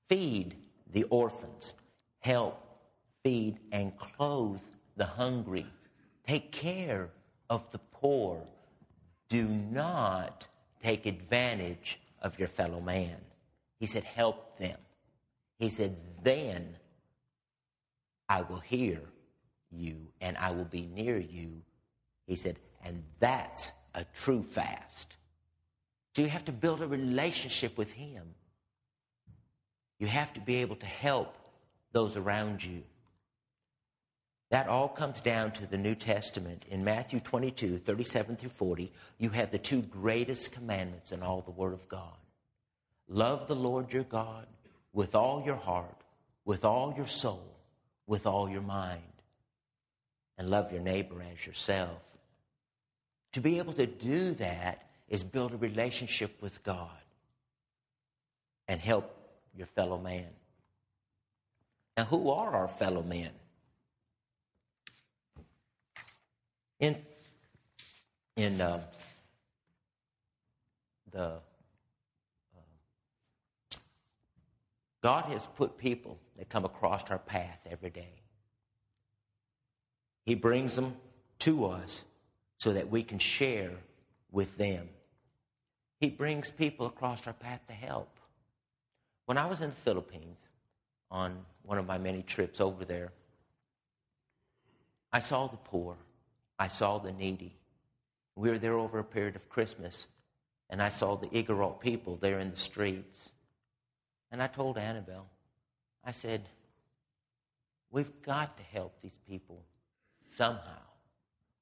feed 0.10 0.56
the 0.92 1.04
orphans, 1.04 1.74
help 2.20 2.62
feed 3.24 3.60
and 3.72 3.98
clothe 3.98 4.62
the 4.98 5.06
hungry, 5.06 5.66
take 6.28 6.52
care 6.52 7.10
of 7.50 7.72
the 7.72 7.80
poor. 7.80 8.44
Do 9.30 9.48
not 9.48 10.46
take 10.84 11.06
advantage 11.06 11.98
of 12.22 12.38
your 12.40 12.48
fellow 12.48 12.80
man. 12.80 13.16
He 13.80 13.86
said, 13.88 14.04
help 14.04 14.58
them. 14.58 14.78
He 15.60 15.70
said, 15.70 15.96
then 16.24 16.76
I 18.30 18.42
will 18.42 18.60
hear 18.60 19.00
you 19.72 20.08
and 20.20 20.38
I 20.38 20.52
will 20.52 20.66
be 20.66 20.86
near 20.86 21.18
you. 21.18 21.62
He 22.28 22.36
said, 22.36 22.58
and 22.84 23.04
that's 23.20 23.72
a 23.94 24.06
true 24.14 24.44
fast. 24.44 25.18
So 26.16 26.22
you 26.22 26.30
have 26.30 26.46
to 26.46 26.52
build 26.52 26.82
a 26.82 26.88
relationship 26.88 27.78
with 27.78 27.94
Him. 27.94 28.36
You 30.00 30.08
have 30.08 30.34
to 30.34 30.42
be 30.42 30.58
able 30.58 30.76
to 30.78 30.86
help 30.86 31.36
those 31.92 32.18
around 32.18 32.64
you. 32.64 32.84
That 34.52 34.68
all 34.68 34.90
comes 34.90 35.22
down 35.22 35.52
to 35.54 35.66
the 35.66 35.78
New 35.78 35.96
Testament. 35.96 36.66
In 36.70 36.84
Matthew 36.84 37.22
22, 37.22 37.78
37 37.78 38.36
through 38.36 38.50
40, 38.50 38.92
you 39.18 39.30
have 39.30 39.50
the 39.50 39.58
two 39.58 39.82
greatest 39.82 40.52
commandments 40.52 41.14
in 41.14 41.24
all 41.24 41.40
the 41.42 41.52
Word 41.52 41.74
of 41.74 41.88
God 41.88 42.18
love 43.08 43.48
the 43.48 43.56
Lord 43.56 43.92
your 43.92 44.04
God 44.04 44.48
with 44.94 45.16
all 45.16 45.44
your 45.46 45.56
heart, 45.56 45.98
with 46.46 46.64
all 46.64 46.94
your 46.96 47.08
soul, 47.08 47.44
with 48.08 48.26
all 48.26 48.50
your 48.50 48.62
mind, 48.62 49.02
and 50.38 50.50
love 50.50 50.72
your 50.72 50.82
neighbor 50.82 51.22
as 51.32 51.46
yourself. 51.46 52.00
To 53.34 53.42
be 53.42 53.58
able 53.58 53.74
to 53.74 53.86
do 53.86 54.34
that 54.36 54.88
is 55.10 55.24
build 55.24 55.54
a 55.54 55.58
relationship 55.58 56.42
with 56.42 56.64
God 56.64 56.90
and 58.68 58.80
help 58.80 59.14
your 59.56 59.68
fellow 59.68 59.98
man. 59.98 60.28
Now, 61.98 62.06
who 62.06 62.30
are 62.30 62.54
our 62.54 62.70
fellow 62.70 63.04
men? 63.04 63.32
In, 66.82 66.98
in 68.36 68.60
uh, 68.60 68.82
the 71.12 71.24
uh, 71.24 71.39
God 75.04 75.26
has 75.26 75.48
put 75.56 75.78
people 75.78 76.20
that 76.38 76.50
come 76.50 76.65
across 76.65 77.10
our 77.10 77.20
path 77.20 77.60
every 77.70 77.89
day. 77.89 78.22
He 80.26 80.36
brings 80.36 80.76
them 80.76 80.96
to 81.39 81.65
us 81.65 82.06
so 82.58 82.74
that 82.74 82.89
we 82.89 83.04
can 83.04 83.20
share 83.20 83.72
with 84.32 84.58
them. 84.58 84.89
He 86.00 86.10
brings 86.10 86.50
people 86.50 86.86
across 86.88 87.26
our 87.28 87.34
path 87.34 87.62
to 87.67 87.74
help. 87.74 88.20
When 89.26 89.38
I 89.38 89.46
was 89.46 89.62
in 89.62 89.70
the 89.70 89.76
Philippines 89.76 90.38
on 91.10 91.46
one 91.63 91.78
of 91.78 91.86
my 91.86 91.98
many 91.98 92.22
trips 92.24 92.60
over 92.60 92.86
there, 92.86 93.12
I 95.13 95.20
saw 95.20 95.48
the 95.48 95.58
poor, 95.58 95.96
I 96.62 96.67
saw 96.67 97.00
the 97.00 97.12
needy. 97.12 97.56
We 98.36 98.52
were 98.52 98.60
there 98.60 98.78
over 98.78 99.00
a 99.00 99.04
period 99.04 99.36
of 99.36 99.50
Christmas, 99.50 100.06
and 100.69 100.80
I 100.80 100.89
saw 100.89 101.15
the 101.15 101.26
Igorot 101.30 101.80
people 101.80 102.17
there 102.17 102.38
in 102.38 102.52
the 102.52 102.56
streets. 102.56 103.30
And 104.32 104.43
I 104.43 104.45
told 104.45 104.78
Annabelle, 104.78 105.26
I 106.06 106.12
said, 106.12 106.43
We've 107.89 108.21
got 108.21 108.58
to 108.58 108.63
help 108.71 108.93
these 109.02 109.17
people 109.28 109.63
somehow. 110.38 110.84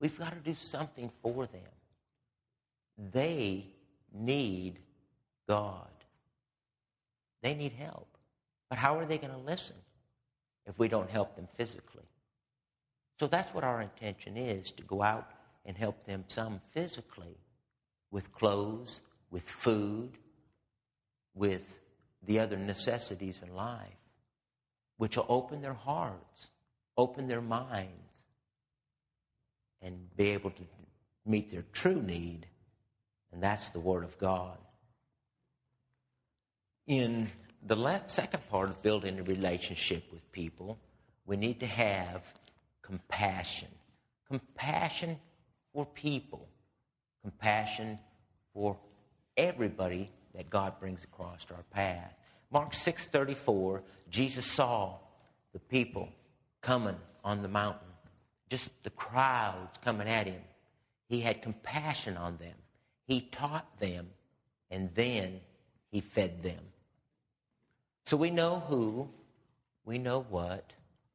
We've 0.01 0.19
got 0.19 0.33
to 0.33 0.39
do 0.39 0.53
something 0.53 1.09
for 1.21 1.45
them. 1.45 1.73
They 3.13 3.67
need 4.13 4.79
God. 5.47 5.87
They 7.41 7.53
need 7.53 7.71
help. 7.71 8.17
But 8.67 8.79
how 8.79 8.99
are 8.99 9.05
they 9.05 9.17
going 9.17 9.33
to 9.33 9.39
listen 9.39 9.77
if 10.67 10.77
we 10.77 10.89
don't 10.89 11.09
help 11.09 11.37
them 11.37 11.47
physically? 11.55 12.03
So 13.19 13.27
that's 13.27 13.53
what 13.53 13.65
our 13.65 13.81
intention 13.81 14.37
is 14.37 14.71
to 14.71 14.83
go 14.83 15.03
out 15.03 15.29
and 15.65 15.77
help 15.77 16.05
them 16.05 16.23
some 16.27 16.61
physically 16.71 17.37
with 18.11 18.31
clothes, 18.31 19.01
with 19.29 19.43
food, 19.43 20.11
with 21.35 21.79
the 22.25 22.39
other 22.39 22.55
necessities 22.55 23.41
in 23.45 23.53
life, 23.55 23.87
which 24.97 25.17
will 25.17 25.25
open 25.27 25.61
their 25.61 25.73
hearts, 25.73 26.47
open 26.97 27.27
their 27.27 27.41
minds, 27.41 27.91
and 29.81 30.15
be 30.15 30.29
able 30.29 30.51
to 30.51 30.63
meet 31.25 31.51
their 31.51 31.65
true 31.73 32.01
need, 32.01 32.45
and 33.33 33.43
that's 33.43 33.69
the 33.69 33.79
Word 33.79 34.05
of 34.05 34.17
God. 34.17 34.57
In 36.87 37.29
the 37.65 38.01
second 38.07 38.47
part 38.49 38.69
of 38.69 38.81
building 38.81 39.19
a 39.19 39.23
relationship 39.23 40.03
with 40.11 40.31
people, 40.31 40.79
we 41.25 41.37
need 41.37 41.59
to 41.59 41.67
have 41.67 42.23
compassion. 42.89 43.67
Compassion 44.27 45.17
for 45.73 45.85
people, 45.85 46.47
compassion 47.21 47.99
for 48.53 48.77
everybody 49.37 50.11
that 50.35 50.49
God 50.49 50.79
brings 50.79 51.03
across 51.03 51.45
our 51.51 51.63
path. 51.71 52.13
Mark 52.51 52.73
6:34, 52.73 53.83
Jesus 54.09 54.45
saw 54.45 54.97
the 55.53 55.59
people 55.59 56.09
coming 56.61 56.99
on 57.23 57.41
the 57.41 57.47
mountain, 57.47 57.87
just 58.49 58.71
the 58.83 58.89
crowds 58.91 59.77
coming 59.83 60.07
at 60.07 60.27
him. 60.27 60.41
He 61.07 61.21
had 61.21 61.41
compassion 61.41 62.17
on 62.17 62.37
them. 62.37 62.55
He 63.05 63.21
taught 63.21 63.79
them 63.79 64.09
and 64.69 64.93
then 64.93 65.41
he 65.91 66.01
fed 66.01 66.43
them. 66.43 66.63
So 68.05 68.17
we 68.17 68.29
know 68.29 68.59
who, 68.59 69.09
we 69.85 69.97
know 69.97 70.21
what, 70.29 70.73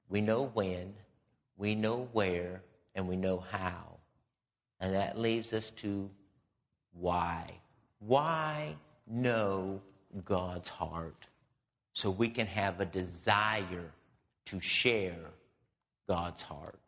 we 0.09 0.21
know 0.21 0.47
when, 0.47 0.95
we 1.57 1.75
know 1.75 2.09
where, 2.13 2.63
and 2.95 3.09
we 3.09 3.17
know 3.17 3.39
how. 3.39 3.99
And 4.81 4.95
that 4.95 5.19
leaves 5.19 5.53
us 5.53 5.71
to 5.71 6.11
why. 6.93 7.51
Why 8.01 8.77
know 9.07 9.81
God's 10.25 10.69
heart? 10.69 11.27
So 11.93 12.11
we 12.11 12.29
can 12.29 12.47
have 12.47 12.81
a 12.81 12.85
desire 12.85 13.91
to 14.47 14.61
share 14.61 15.31
God's 16.09 16.43
heart. 16.43 16.79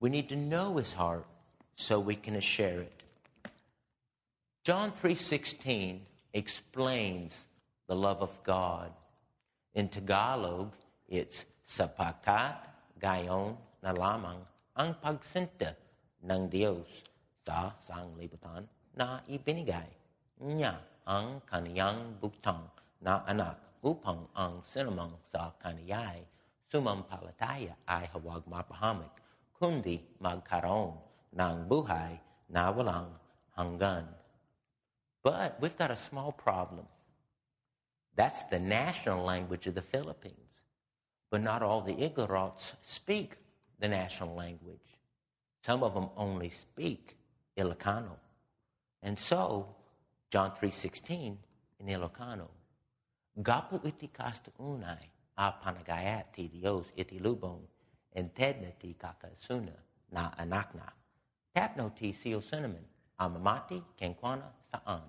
We 0.00 0.08
need 0.08 0.28
to 0.30 0.36
know 0.36 0.76
his 0.76 0.92
heart 0.92 1.26
so 1.74 2.00
we 2.00 2.14
can 2.14 2.38
share 2.40 2.80
it. 2.80 3.02
John 4.64 4.92
3:16 4.92 6.06
explains 6.32 7.44
the 7.88 7.96
love 7.96 8.22
of 8.22 8.42
God. 8.44 8.92
In 9.74 9.88
Tagalog, 9.88 10.72
it's 11.08 11.44
sapakat 11.66 12.71
gayon 13.02 13.58
na 13.82 13.90
lamang 13.90 14.38
ang 14.78 14.94
pagsinta 15.02 15.74
ng 16.22 16.46
Diyos 16.46 17.02
sa 17.42 17.74
sanglibutan 17.82 18.62
na 18.94 19.18
ibinigay 19.26 19.90
niya 20.38 20.78
ang 21.02 21.42
kaniyang 21.42 22.14
butang 22.22 22.62
na 23.02 23.26
anak 23.26 23.58
upang 23.82 24.30
ang 24.38 24.62
sinumang 24.62 25.18
sa 25.34 25.50
kaniyay 25.58 26.22
sumampalataya 26.72 27.76
ay 27.84 28.08
huwag 28.16 28.48
mapahamak, 28.48 29.12
kundi 29.52 30.00
magkaroon 30.16 30.96
ng 31.36 31.68
buhay 31.68 32.16
na 32.48 32.72
walang 32.72 33.12
hanggan. 33.52 34.08
But 35.20 35.60
we've 35.60 35.76
got 35.76 35.92
a 35.92 36.00
small 36.00 36.32
problem. 36.32 36.88
That's 38.16 38.48
the 38.48 38.58
national 38.58 39.20
language 39.20 39.68
of 39.68 39.76
the 39.76 39.84
Philippines. 39.84 40.41
But 41.32 41.40
not 41.40 41.62
all 41.62 41.80
the 41.80 41.94
Igorots 41.94 42.74
speak 42.82 43.38
the 43.80 43.88
national 43.88 44.34
language. 44.36 44.98
Some 45.64 45.82
of 45.82 45.94
them 45.94 46.10
only 46.14 46.50
speak 46.50 47.16
Ilocano. 47.56 48.20
And 49.02 49.18
so, 49.18 49.74
John 50.28 50.50
3.16 50.50 51.36
in 51.80 51.86
Ilocano, 51.86 52.48
Gapu 53.40 53.80
iti 53.82 54.08
kasta 54.12 54.50
unai 54.60 55.08
a 55.38 56.24
ti 56.34 56.48
Dios 56.48 56.92
iti 56.94 57.18
na 57.18 58.70
ti 58.78 58.94
kakasuna 58.94 59.72
na 60.12 60.34
anakna. 60.36 60.92
Tapno 61.56 61.96
ti 61.96 62.12
siyo 62.12 62.42
cinnamon, 62.42 62.84
amamati 63.18 63.82
kenkwana 63.96 64.52
saan, 64.70 65.08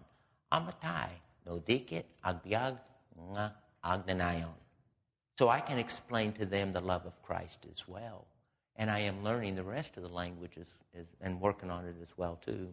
amatay 0.50 1.12
no 1.46 1.60
dikit 1.60 2.06
agbiag 2.24 2.80
nga 3.36 3.52
agnanayon. 3.84 4.63
So 5.38 5.50
I 5.50 5.60
can 5.62 5.78
explain 5.78 6.34
to 6.34 6.46
them 6.46 6.74
the 6.74 6.82
love 6.82 7.06
of 7.06 7.22
Christ 7.24 7.66
as 7.72 7.88
well. 7.88 8.26
And 8.76 8.90
I 8.90 9.00
am 9.00 9.24
learning 9.24 9.56
the 9.56 9.64
rest 9.64 9.98
of 9.98 10.04
the 10.04 10.10
languages 10.10 10.68
and 11.22 11.42
working 11.42 11.72
on 11.72 11.86
it 11.86 11.96
as 12.02 12.10
well 12.18 12.40
too. 12.46 12.70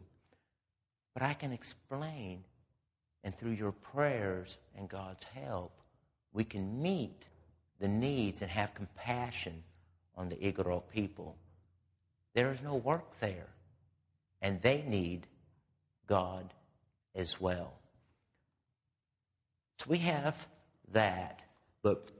But 1.14 1.23
I 1.23 1.35
can 1.35 1.53
explain, 1.53 2.44
and 3.25 3.37
through 3.37 3.53
your 3.53 3.73
prayers 3.73 4.59
and 4.77 4.88
God's 4.88 5.25
help, 5.25 5.73
we 6.33 6.44
can 6.44 6.83
meet 6.83 7.25
the 7.81 7.88
needs 7.88 8.42
and 8.42 8.51
have 8.51 8.75
compassion 8.75 9.62
on 10.16 10.29
the 10.29 10.37
Igorot 10.37 10.83
people. 10.92 11.37
There 12.35 12.51
is 12.51 12.62
no 12.62 12.77
work 12.77 13.18
there, 13.20 13.49
and 14.40 14.62
they 14.62 14.85
need 14.87 15.27
God 16.07 16.53
as 17.14 17.40
well. 17.40 17.73
So 19.79 19.87
we 19.88 19.99
have 19.99 20.46
that, 20.92 21.42
but 21.83 22.11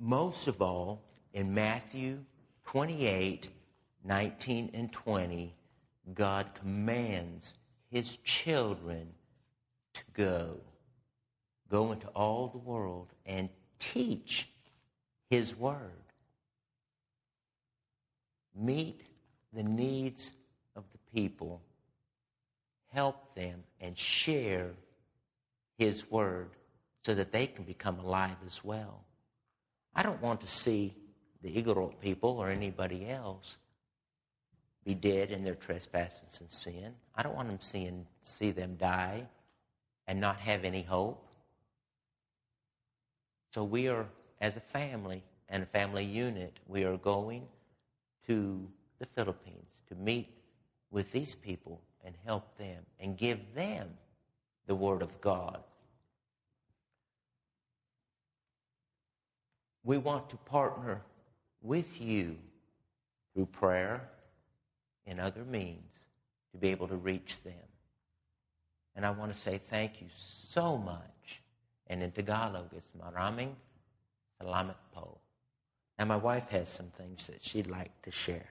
most 0.00 0.48
of 0.48 0.62
all, 0.62 1.02
in 1.34 1.54
Matthew 1.54 2.18
28 2.64 3.48
19 4.02 4.70
and 4.72 4.90
20, 4.90 5.54
God 6.14 6.50
commands 6.54 7.52
his 7.90 8.16
children 8.24 9.08
to 9.92 10.02
go. 10.14 10.56
Go 11.68 11.92
into 11.92 12.08
all 12.08 12.48
the 12.48 12.58
world 12.58 13.08
and 13.26 13.50
teach 13.78 14.48
his 15.28 15.54
word. 15.54 15.90
Meet 18.56 19.02
the 19.52 19.62
needs 19.62 20.32
of 20.74 20.84
the 20.92 21.20
people, 21.20 21.60
help 22.88 23.34
them, 23.34 23.62
and 23.80 23.96
share 23.96 24.70
his 25.76 26.10
word 26.10 26.50
so 27.04 27.14
that 27.14 27.32
they 27.32 27.46
can 27.46 27.64
become 27.64 27.98
alive 27.98 28.36
as 28.46 28.64
well. 28.64 29.04
I 29.94 30.02
don't 30.02 30.20
want 30.22 30.40
to 30.42 30.46
see 30.46 30.94
the 31.42 31.62
Rock 31.62 32.00
people 32.00 32.30
or 32.38 32.50
anybody 32.50 33.08
else 33.08 33.56
be 34.84 34.94
dead 34.94 35.30
in 35.30 35.44
their 35.44 35.54
trespasses 35.54 36.40
and 36.40 36.50
sin. 36.50 36.94
I 37.14 37.22
don't 37.22 37.34
want 37.34 37.48
them 37.48 37.58
seeing 37.60 38.06
see 38.22 38.50
them 38.50 38.76
die 38.76 39.26
and 40.06 40.20
not 40.20 40.38
have 40.40 40.64
any 40.64 40.82
hope. 40.82 41.26
So 43.52 43.64
we 43.64 43.88
are, 43.88 44.06
as 44.40 44.56
a 44.56 44.60
family 44.60 45.22
and 45.48 45.62
a 45.62 45.66
family 45.66 46.04
unit, 46.04 46.58
we 46.68 46.84
are 46.84 46.96
going 46.96 47.46
to 48.26 48.68
the 48.98 49.06
Philippines 49.06 49.70
to 49.88 49.94
meet 49.96 50.28
with 50.90 51.10
these 51.10 51.34
people 51.34 51.80
and 52.04 52.14
help 52.24 52.56
them 52.58 52.84
and 53.00 53.16
give 53.16 53.38
them 53.54 53.88
the 54.66 54.74
Word 54.74 55.02
of 55.02 55.20
God. 55.20 55.62
We 59.90 59.98
want 59.98 60.30
to 60.30 60.36
partner 60.36 61.02
with 61.62 62.00
you 62.00 62.36
through 63.34 63.46
prayer 63.46 64.08
and 65.04 65.18
other 65.18 65.42
means 65.42 65.90
to 66.52 66.58
be 66.58 66.68
able 66.68 66.86
to 66.86 66.94
reach 66.94 67.42
them. 67.42 67.66
And 68.94 69.04
I 69.04 69.10
want 69.10 69.34
to 69.34 69.36
say 69.36 69.58
thank 69.58 70.00
you 70.00 70.06
so 70.14 70.78
much. 70.78 71.42
And 71.88 72.04
in 72.04 72.12
Tagalog, 72.12 72.70
it's 72.70 72.88
maraming 72.94 73.50
salamat 74.40 74.78
po. 74.94 75.18
And 75.98 76.08
my 76.08 76.22
wife 76.22 76.48
has 76.50 76.68
some 76.68 76.92
things 76.94 77.26
that 77.26 77.42
she'd 77.42 77.66
like 77.66 77.90
to 78.02 78.12
share. 78.12 78.46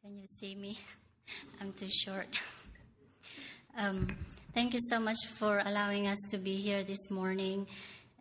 Can 0.00 0.16
you 0.16 0.26
see 0.26 0.54
me? 0.54 0.78
I'm 1.60 1.74
too 1.74 1.90
short. 1.90 2.40
um, 3.78 4.08
thank 4.54 4.74
you 4.74 4.80
so 4.90 4.98
much 4.98 5.18
for 5.38 5.62
allowing 5.64 6.08
us 6.08 6.18
to 6.30 6.38
be 6.38 6.56
here 6.56 6.82
this 6.82 7.10
morning. 7.10 7.66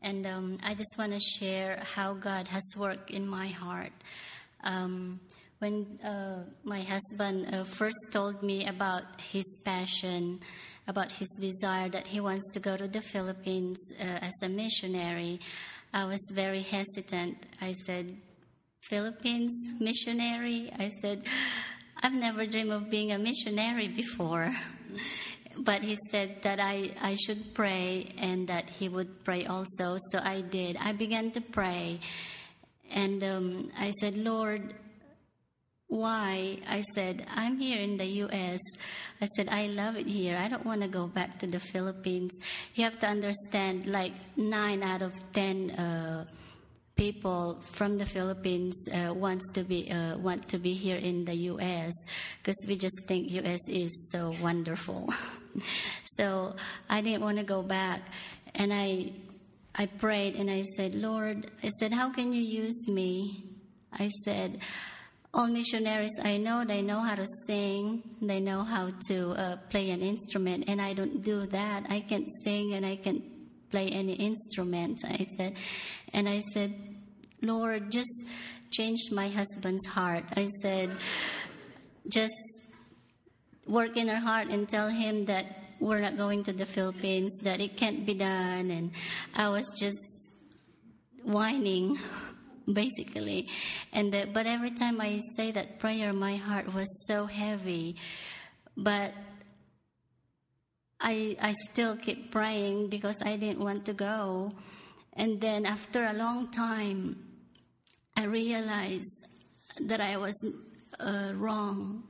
And 0.04 0.26
um, 0.28 0.58
I 0.64 0.76
just 0.76 0.96
want 1.00 1.14
to 1.14 1.20
share 1.20 1.82
how 1.84 2.14
God 2.14 2.48
has 2.48 2.64
worked 2.78 3.10
in 3.10 3.28
my 3.28 3.48
heart. 3.48 3.92
Um, 4.64 5.20
when 5.58 6.00
uh, 6.04 6.44
my 6.64 6.82
husband 6.82 7.54
uh, 7.54 7.64
first 7.64 7.98
told 8.12 8.44
me 8.44 8.68
about 8.68 9.02
his 9.20 9.62
passion, 9.66 10.40
about 10.88 11.12
his 11.12 11.28
desire 11.42 11.90
that 11.90 12.06
he 12.06 12.20
wants 12.20 12.54
to 12.54 12.60
go 12.60 12.78
to 12.78 12.88
the 12.88 13.02
Philippines 13.02 13.80
uh, 14.00 14.04
as 14.04 14.34
a 14.44 14.50
missionary, 14.50 15.40
I 15.92 16.06
was 16.06 16.20
very 16.36 16.62
hesitant. 16.62 17.38
I 17.60 17.72
said, 17.72 18.16
Philippines 18.82 19.52
missionary? 19.80 20.72
I 20.78 20.90
said, 21.02 21.24
I've 22.00 22.14
never 22.14 22.46
dreamed 22.46 22.70
of 22.70 22.92
being 22.92 23.12
a 23.12 23.18
missionary 23.18 23.88
before. 23.88 24.56
but 25.60 25.82
he 25.82 25.98
said 26.12 26.42
that 26.44 26.60
I, 26.60 26.92
I 27.02 27.16
should 27.16 27.54
pray 27.54 28.14
and 28.18 28.48
that 28.48 28.70
he 28.70 28.90
would 28.90 29.24
pray 29.24 29.46
also. 29.46 29.98
So 30.12 30.20
I 30.24 30.42
did. 30.42 30.78
I 30.80 30.94
began 30.94 31.32
to 31.32 31.42
pray. 31.42 32.00
And 32.92 33.24
um, 33.24 33.72
I 33.78 33.92
said, 33.92 34.18
Lord, 34.18 34.74
why? 35.88 36.60
I 36.68 36.82
said, 36.82 37.26
I'm 37.34 37.58
here 37.58 37.80
in 37.80 37.98
the 37.98 38.06
U.S. 38.28 38.60
I 39.22 39.26
said, 39.36 39.48
I 39.50 39.68
love 39.68 39.96
it 39.96 40.06
here. 40.06 40.38
I 40.38 40.48
don't 40.48 40.66
want 40.66 40.82
to 40.82 40.88
go 40.88 41.08
back 41.08 41.40
to 41.40 41.48
the 41.48 41.60
Philippines. 41.60 42.32
You 42.76 42.84
have 42.84 42.98
to 43.00 43.08
understand, 43.08 43.88
like 43.88 44.14
nine 44.36 44.84
out 44.84 45.02
of 45.02 45.14
ten 45.32 45.72
uh, 45.72 46.26
people 46.96 47.60
from 47.72 47.98
the 47.98 48.06
Philippines 48.06 48.76
uh, 48.92 49.14
wants 49.14 49.50
to 49.54 49.64
be 49.64 49.90
uh, 49.90 50.18
want 50.18 50.50
to 50.50 50.58
be 50.58 50.74
here 50.74 50.98
in 50.98 51.24
the 51.24 51.36
U.S. 51.52 51.94
because 52.40 52.58
we 52.68 52.76
just 52.76 53.00
think 53.08 53.32
U.S. 53.32 53.60
is 53.70 54.10
so 54.12 54.34
wonderful. 54.42 55.08
so 56.04 56.56
I 56.90 57.02
didn't 57.02 57.22
want 57.22 57.38
to 57.38 57.44
go 57.44 57.62
back, 57.62 58.02
and 58.56 58.74
I 58.74 59.14
I 59.80 59.86
prayed 59.86 60.36
and 60.36 60.50
I 60.50 60.64
said, 60.76 60.96
Lord, 60.96 61.52
I 61.64 61.68
said, 61.80 61.94
how 61.94 62.12
can 62.12 62.34
you 62.34 62.42
use 62.42 62.88
me? 62.88 63.44
I 63.94 64.08
said, 64.26 64.60
all 65.34 65.46
missionaries 65.46 66.20
I 66.24 66.38
know, 66.38 66.66
they 66.66 66.82
know 66.82 67.00
how 67.00 67.14
to 67.14 67.28
sing, 67.46 68.02
they 68.20 68.40
know 68.40 68.64
how 68.64 68.90
to 69.10 69.30
uh, 69.32 69.58
play 69.70 69.92
an 69.92 70.02
instrument, 70.02 70.66
and 70.68 70.82
I 70.82 70.94
don't 70.94 71.22
do 71.22 71.46
that. 71.46 71.86
I 71.90 72.00
can't 72.00 72.28
sing 72.44 72.74
and 72.74 72.84
I 72.84 72.96
can't 72.96 73.24
play 73.70 73.90
any 73.90 74.14
instrument. 74.14 75.00
I 75.06 75.28
said, 75.38 75.58
and 76.12 76.28
I 76.28 76.40
said, 76.54 76.74
Lord, 77.44 77.92
just 77.92 78.26
change 78.72 79.12
my 79.12 79.30
husband's 79.30 79.86
heart. 79.86 80.24
I 80.36 80.48
said, 80.64 80.98
just 82.08 82.34
work 83.68 83.98
in 83.98 84.08
her 84.08 84.20
heart 84.20 84.48
and 84.48 84.68
tell 84.68 84.90
him 84.90 85.26
that 85.26 85.46
we're 85.80 86.00
not 86.00 86.18
going 86.18 86.44
to 86.46 86.54
the 86.54 86.66
Philippines, 86.66 87.38
that 87.44 87.60
it 87.60 87.78
can't 87.78 88.06
be 88.06 88.14
done. 88.14 88.72
And 88.72 88.92
I 89.36 89.50
was 89.50 89.66
just 89.80 89.98
whining, 91.24 91.98
basically. 92.72 93.48
And 93.94 94.12
the, 94.12 94.28
but 94.32 94.48
every 94.48 94.72
time 94.72 95.00
I 95.00 95.22
say 95.36 95.52
that 95.52 95.80
prayer, 95.80 96.14
my 96.14 96.36
heart 96.36 96.74
was 96.74 96.88
so 97.08 97.26
heavy. 97.26 97.96
But 98.76 99.14
I 101.00 101.36
I 101.40 101.54
still 101.70 101.96
keep 101.96 102.32
praying 102.32 102.90
because 102.90 103.18
I 103.24 103.38
didn't 103.38 103.60
want 103.60 103.86
to 103.86 103.94
go. 103.94 104.52
And 105.14 105.42
then 105.42 105.66
after 105.66 106.06
a 106.06 106.14
long 106.14 106.52
time, 106.52 107.24
I 108.16 108.26
realized 108.26 109.26
that 109.82 110.02
I 110.02 110.18
was 110.18 110.34
uh, 111.00 111.34
wrong, 111.36 112.04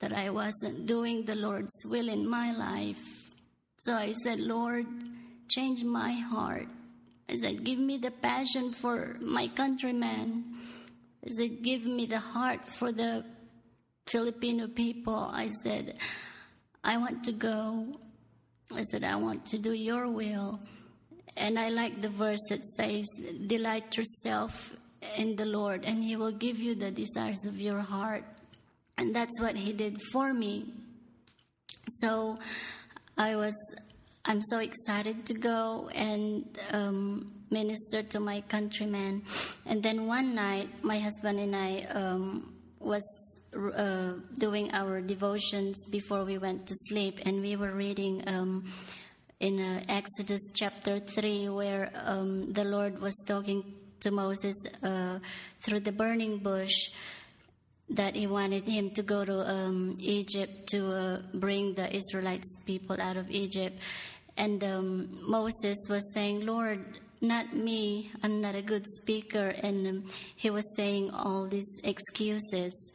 that 0.00 0.12
I 0.12 0.30
wasn't 0.30 0.86
doing 0.86 1.24
the 1.24 1.34
Lord's 1.34 1.84
will 1.84 2.08
in 2.08 2.28
my 2.28 2.52
life. 2.52 3.30
So 3.78 3.94
I 3.94 4.12
said, 4.12 4.40
Lord, 4.40 4.86
change 5.48 5.84
my 5.84 6.12
heart. 6.12 6.68
I 7.28 7.36
said, 7.36 7.64
give 7.64 7.78
me 7.78 7.98
the 7.98 8.10
passion 8.10 8.72
for 8.72 9.16
my 9.20 9.48
countrymen. 9.48 10.44
I 11.24 11.28
said, 11.30 11.62
give 11.62 11.84
me 11.84 12.06
the 12.06 12.20
heart 12.20 12.68
for 12.68 12.92
the 12.92 13.24
Filipino 14.06 14.68
people. 14.68 15.30
I 15.32 15.48
said, 15.48 15.98
I 16.84 16.98
want 16.98 17.24
to 17.24 17.32
go. 17.32 17.92
I 18.72 18.82
said, 18.82 19.02
I 19.02 19.16
want 19.16 19.46
to 19.46 19.58
do 19.58 19.72
your 19.72 20.08
will. 20.08 20.60
And 21.36 21.58
I 21.58 21.68
like 21.68 22.00
the 22.00 22.08
verse 22.08 22.40
that 22.48 22.64
says, 22.64 23.04
Delight 23.46 23.96
yourself 23.96 24.76
in 25.18 25.36
the 25.36 25.44
Lord, 25.44 25.84
and 25.84 26.02
He 26.02 26.16
will 26.16 26.32
give 26.32 26.58
you 26.58 26.74
the 26.74 26.90
desires 26.90 27.44
of 27.46 27.60
your 27.60 27.80
heart. 27.80 28.24
And 28.98 29.14
that's 29.14 29.40
what 29.40 29.56
He 29.56 29.72
did 29.72 30.00
for 30.12 30.32
me. 30.32 30.72
So 32.00 32.36
I 33.16 33.36
was, 33.36 33.54
I'm 34.24 34.40
so 34.40 34.58
excited 34.58 35.26
to 35.26 35.34
go 35.34 35.88
and 35.94 36.44
um, 36.70 37.32
minister 37.50 38.02
to 38.02 38.20
my 38.20 38.40
countrymen. 38.42 39.22
And 39.66 39.82
then 39.82 40.06
one 40.06 40.34
night, 40.34 40.68
my 40.82 40.98
husband 40.98 41.38
and 41.38 41.54
I 41.54 41.82
um, 41.90 42.54
was 42.80 43.04
uh, 43.56 44.14
doing 44.38 44.70
our 44.72 45.00
devotions 45.00 45.76
before 45.90 46.24
we 46.24 46.38
went 46.38 46.66
to 46.66 46.74
sleep, 46.88 47.20
and 47.24 47.40
we 47.40 47.56
were 47.56 47.72
reading 47.72 48.22
um, 48.26 48.64
in 49.40 49.60
uh, 49.60 49.82
Exodus 49.88 50.52
chapter 50.54 50.98
3, 50.98 51.48
where 51.48 51.90
um, 51.94 52.52
the 52.52 52.64
Lord 52.64 53.00
was 53.00 53.14
talking 53.26 53.62
to 54.00 54.10
Moses 54.10 54.54
uh, 54.82 55.18
through 55.62 55.80
the 55.80 55.92
burning 55.92 56.38
bush 56.38 56.90
that 57.90 58.16
he 58.16 58.26
wanted 58.26 58.64
him 58.64 58.90
to 58.90 59.02
go 59.02 59.24
to 59.24 59.48
um, 59.48 59.96
Egypt 60.00 60.52
to 60.68 60.92
uh, 60.92 61.22
bring 61.34 61.74
the 61.74 61.94
Israelites 61.94 62.62
people 62.66 63.00
out 63.00 63.16
of 63.16 63.30
Egypt. 63.30 63.76
And 64.36 64.62
um, 64.64 65.18
Moses 65.22 65.76
was 65.88 66.02
saying, 66.12 66.44
Lord, 66.44 66.84
not 67.20 67.54
me, 67.54 68.10
I'm 68.22 68.40
not 68.40 68.54
a 68.54 68.62
good 68.62 68.84
speaker. 68.86 69.48
And 69.62 69.86
um, 69.86 70.04
he 70.34 70.50
was 70.50 70.64
saying 70.76 71.10
all 71.10 71.46
these 71.48 71.78
excuses. 71.84 72.92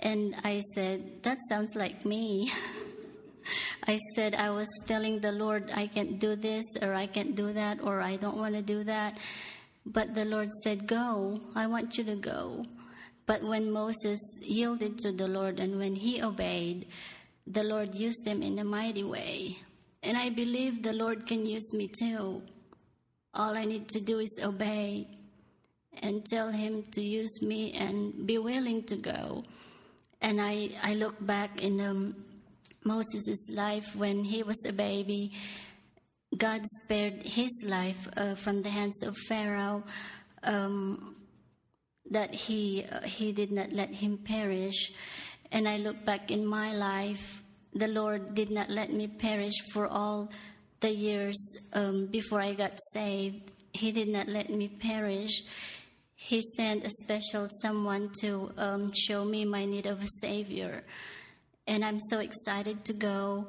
And 0.00 0.34
I 0.42 0.60
said, 0.74 1.22
That 1.22 1.38
sounds 1.48 1.76
like 1.76 2.04
me. 2.04 2.52
I 3.86 3.98
said, 4.14 4.34
I 4.34 4.50
was 4.50 4.68
telling 4.86 5.20
the 5.20 5.32
Lord, 5.32 5.70
I 5.74 5.86
can't 5.86 6.18
do 6.18 6.34
this, 6.34 6.64
or 6.80 6.94
I 6.94 7.06
can't 7.06 7.34
do 7.36 7.52
that, 7.52 7.82
or 7.82 8.00
I 8.00 8.16
don't 8.16 8.38
want 8.38 8.54
to 8.54 8.62
do 8.62 8.82
that. 8.84 9.18
But 9.84 10.14
the 10.14 10.24
Lord 10.24 10.50
said, 10.62 10.86
Go, 10.86 11.38
I 11.54 11.66
want 11.66 11.98
you 11.98 12.04
to 12.04 12.16
go. 12.16 12.64
But 13.26 13.42
when 13.42 13.70
Moses 13.70 14.20
yielded 14.42 14.98
to 14.98 15.12
the 15.12 15.28
Lord 15.28 15.58
and 15.58 15.78
when 15.78 15.94
he 15.94 16.22
obeyed, 16.22 16.86
the 17.46 17.64
Lord 17.64 17.94
used 17.94 18.26
him 18.26 18.42
in 18.42 18.58
a 18.58 18.64
mighty 18.64 19.04
way. 19.04 19.56
And 20.02 20.16
I 20.18 20.30
believe 20.30 20.82
the 20.82 20.92
Lord 20.92 21.26
can 21.26 21.46
use 21.46 21.72
me 21.72 21.90
too. 21.98 22.42
All 23.32 23.56
I 23.56 23.64
need 23.64 23.88
to 23.88 24.00
do 24.00 24.18
is 24.18 24.38
obey 24.42 25.08
and 26.02 26.24
tell 26.26 26.50
him 26.50 26.84
to 26.92 27.00
use 27.02 27.42
me 27.42 27.72
and 27.72 28.26
be 28.26 28.38
willing 28.38 28.82
to 28.84 28.96
go. 28.96 29.42
And 30.20 30.40
I, 30.40 30.70
I 30.82 30.94
look 30.94 31.14
back 31.24 31.62
in 31.62 31.80
um, 31.80 32.16
Moses' 32.84 33.48
life 33.50 33.96
when 33.96 34.24
he 34.24 34.42
was 34.42 34.58
a 34.66 34.72
baby. 34.72 35.30
God 36.36 36.62
spared 36.82 37.22
his 37.22 37.50
life 37.66 38.08
uh, 38.16 38.34
from 38.34 38.62
the 38.62 38.68
hands 38.68 39.02
of 39.02 39.16
Pharaoh, 39.28 39.84
um, 40.42 41.13
that 42.10 42.34
he 42.34 42.84
uh, 42.90 43.00
he 43.02 43.32
did 43.32 43.50
not 43.50 43.72
let 43.72 43.90
him 43.90 44.18
perish, 44.18 44.92
and 45.50 45.68
I 45.68 45.78
look 45.78 46.04
back 46.04 46.30
in 46.30 46.46
my 46.46 46.72
life, 46.72 47.42
the 47.74 47.88
Lord 47.88 48.34
did 48.34 48.50
not 48.50 48.70
let 48.70 48.92
me 48.92 49.08
perish 49.08 49.54
for 49.72 49.86
all 49.86 50.30
the 50.80 50.90
years 50.90 51.36
um, 51.72 52.06
before 52.06 52.40
I 52.40 52.54
got 52.54 52.72
saved. 52.92 53.52
He 53.72 53.90
did 53.90 54.08
not 54.08 54.28
let 54.28 54.50
me 54.50 54.68
perish. 54.68 55.42
He 56.14 56.40
sent 56.56 56.84
a 56.84 56.90
special 57.02 57.48
someone 57.62 58.10
to 58.20 58.50
um, 58.56 58.90
show 58.92 59.24
me 59.24 59.44
my 59.44 59.64
need 59.64 59.86
of 59.86 60.02
a 60.02 60.08
Savior. 60.20 60.84
And 61.66 61.84
I'm 61.84 61.98
so 61.98 62.18
excited 62.18 62.84
to 62.84 62.92
go 62.92 63.48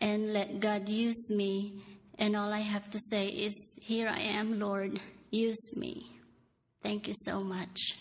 and 0.00 0.32
let 0.32 0.60
God 0.60 0.88
use 0.88 1.30
me. 1.30 1.80
And 2.18 2.36
all 2.36 2.52
I 2.52 2.60
have 2.60 2.90
to 2.90 2.98
say 3.10 3.26
is, 3.26 3.54
Here 3.80 4.08
I 4.08 4.20
am, 4.20 4.58
Lord, 4.58 5.00
use 5.30 5.76
me. 5.76 6.21
Thank 6.82 7.06
you 7.08 7.14
so 7.16 7.40
much. 7.40 7.96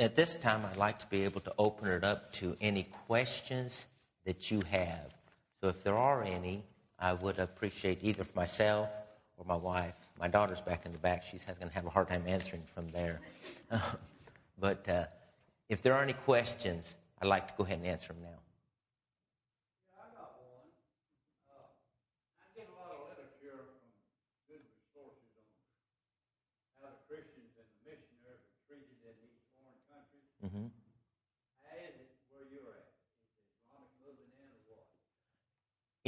At 0.00 0.14
this 0.14 0.36
time, 0.36 0.64
I'd 0.64 0.76
like 0.76 0.98
to 1.00 1.06
be 1.06 1.24
able 1.24 1.40
to 1.42 1.52
open 1.58 1.88
it 1.88 2.04
up 2.04 2.32
to 2.34 2.56
any 2.60 2.84
questions 3.06 3.86
that 4.24 4.50
you 4.50 4.60
have. 4.70 5.12
So 5.60 5.68
if 5.68 5.82
there 5.82 5.96
are 5.96 6.22
any, 6.22 6.62
I 6.98 7.14
would 7.14 7.38
appreciate 7.40 7.98
either 8.02 8.22
for 8.24 8.36
myself 8.36 8.88
or 9.36 9.44
my 9.44 9.56
wife. 9.56 9.94
My 10.20 10.28
daughter's 10.28 10.60
back 10.60 10.86
in 10.86 10.92
the 10.92 10.98
back. 10.98 11.24
She's 11.24 11.44
going 11.44 11.68
to 11.68 11.74
have 11.74 11.86
a 11.86 11.90
hard 11.90 12.08
time 12.08 12.22
answering 12.26 12.62
from 12.74 12.88
there. 12.88 13.20
but 14.58 14.88
uh, 14.88 15.04
if 15.68 15.82
there 15.82 15.94
are 15.94 16.02
any 16.02 16.12
questions, 16.12 16.96
I'd 17.20 17.26
like 17.28 17.48
to 17.48 17.54
go 17.56 17.64
ahead 17.64 17.78
and 17.78 17.86
answer 17.86 18.12
them 18.12 18.22
now. 18.22 18.38
Yeah, 19.90 19.98
I 19.98 20.08
got 20.14 20.38
one. 20.38 20.70
Uh, 21.50 21.66
I 22.42 22.46
get 22.54 22.70
a 22.70 22.74
lot 22.78 22.94
of 22.94 23.10
literature 23.10 23.66
from 23.66 23.78
good 24.46 24.62
sources 24.94 25.42
on 26.78 26.86
how 26.86 26.94
the 26.94 27.02
Christians 27.10 27.54
and 27.58 27.66
the 27.66 27.78
missionaries 27.86 28.42
are 28.42 28.58
treated 28.66 28.94
in 29.06 29.14
these 29.22 29.38
foreign 29.54 29.78
countries. 29.90 30.26
hmm 30.42 30.70
How 31.62 31.78
is 31.78 31.94
it 31.94 32.10
where 32.34 32.46
you're 32.50 32.74
at? 32.74 32.90
Is 32.90 33.46
the 33.46 33.70
Islamic 33.70 33.90
movement 34.02 34.30
in 34.34 34.50
or 34.50 34.62
what? 34.66 34.86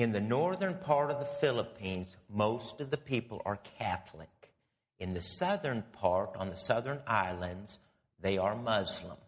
In 0.00 0.12
the 0.12 0.20
northern 0.22 0.76
part 0.76 1.10
of 1.10 1.18
the 1.18 1.26
Philippines, 1.26 2.16
most 2.30 2.80
of 2.80 2.90
the 2.90 2.96
people 2.96 3.42
are 3.44 3.58
Catholic. 3.78 4.30
In 4.98 5.12
the 5.12 5.20
southern 5.20 5.82
part, 5.92 6.34
on 6.36 6.48
the 6.48 6.56
southern 6.56 7.00
islands, 7.06 7.78
they 8.18 8.38
are 8.38 8.56
Muslim. 8.56 9.18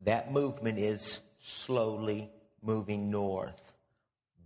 That 0.00 0.32
movement 0.32 0.80
is 0.80 1.20
slowly 1.38 2.30
moving 2.64 3.12
north. 3.12 3.74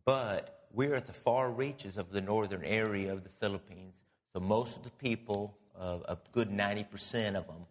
But 0.05 0.67
we're 0.75 0.97
at 0.97 1.07
the 1.07 1.15
far 1.15 1.51
reaches 1.51 1.97
of 1.97 2.11
the 2.11 2.21
northern 2.21 2.63
area 2.63 3.15
of 3.15 3.23
the 3.23 3.31
Philippines. 3.31 3.95
So 4.35 4.41
most 4.41 4.77
of 4.77 4.83
the 4.83 4.91
people, 4.91 5.57
uh, 5.75 6.01
a 6.07 6.19
good 6.33 6.51
90% 6.51 7.35
of 7.35 7.47
them, 7.47 7.65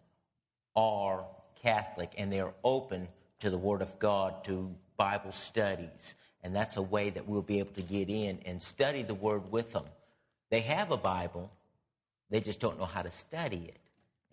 are 0.76 1.24
Catholic 1.62 2.14
and 2.18 2.32
they 2.32 2.40
are 2.40 2.56
open 2.64 3.10
to 3.42 3.52
the 3.52 3.60
Word 3.60 3.84
of 3.84 4.00
God, 4.00 4.44
to 4.46 4.74
Bible 4.98 5.32
studies. 5.32 6.16
And 6.44 6.56
that's 6.56 6.78
a 6.78 6.82
way 6.82 7.10
that 7.12 7.28
we'll 7.28 7.42
be 7.42 7.60
able 7.60 7.74
to 7.74 7.82
get 7.82 8.10
in 8.10 8.40
and 8.46 8.62
study 8.62 9.04
the 9.04 9.14
Word 9.14 9.52
with 9.52 9.74
them. 9.74 9.86
They 10.50 10.62
have 10.62 10.92
a 10.92 10.98
Bible, 10.98 11.52
they 12.30 12.42
just 12.42 12.60
don't 12.60 12.80
know 12.80 12.86
how 12.86 13.02
to 13.02 13.12
study 13.12 13.66
it. 13.68 13.80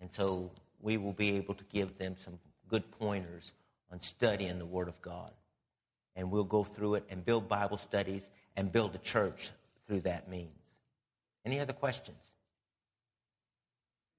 And 0.01 0.09
so 0.11 0.51
we 0.81 0.97
will 0.97 1.13
be 1.13 1.35
able 1.35 1.53
to 1.55 1.63
give 1.65 1.97
them 1.97 2.15
some 2.23 2.39
good 2.67 2.89
pointers 2.91 3.51
on 3.91 4.01
studying 4.01 4.59
the 4.59 4.65
Word 4.65 4.87
of 4.87 5.01
God. 5.01 5.31
And 6.15 6.31
we'll 6.31 6.43
go 6.43 6.63
through 6.63 6.95
it 6.95 7.05
and 7.09 7.23
build 7.23 7.47
Bible 7.47 7.77
studies 7.77 8.29
and 8.55 8.71
build 8.71 8.95
a 8.95 8.99
church 8.99 9.51
through 9.87 10.01
that 10.01 10.29
means. 10.29 10.49
Any 11.45 11.59
other 11.59 11.73
questions? 11.73 12.17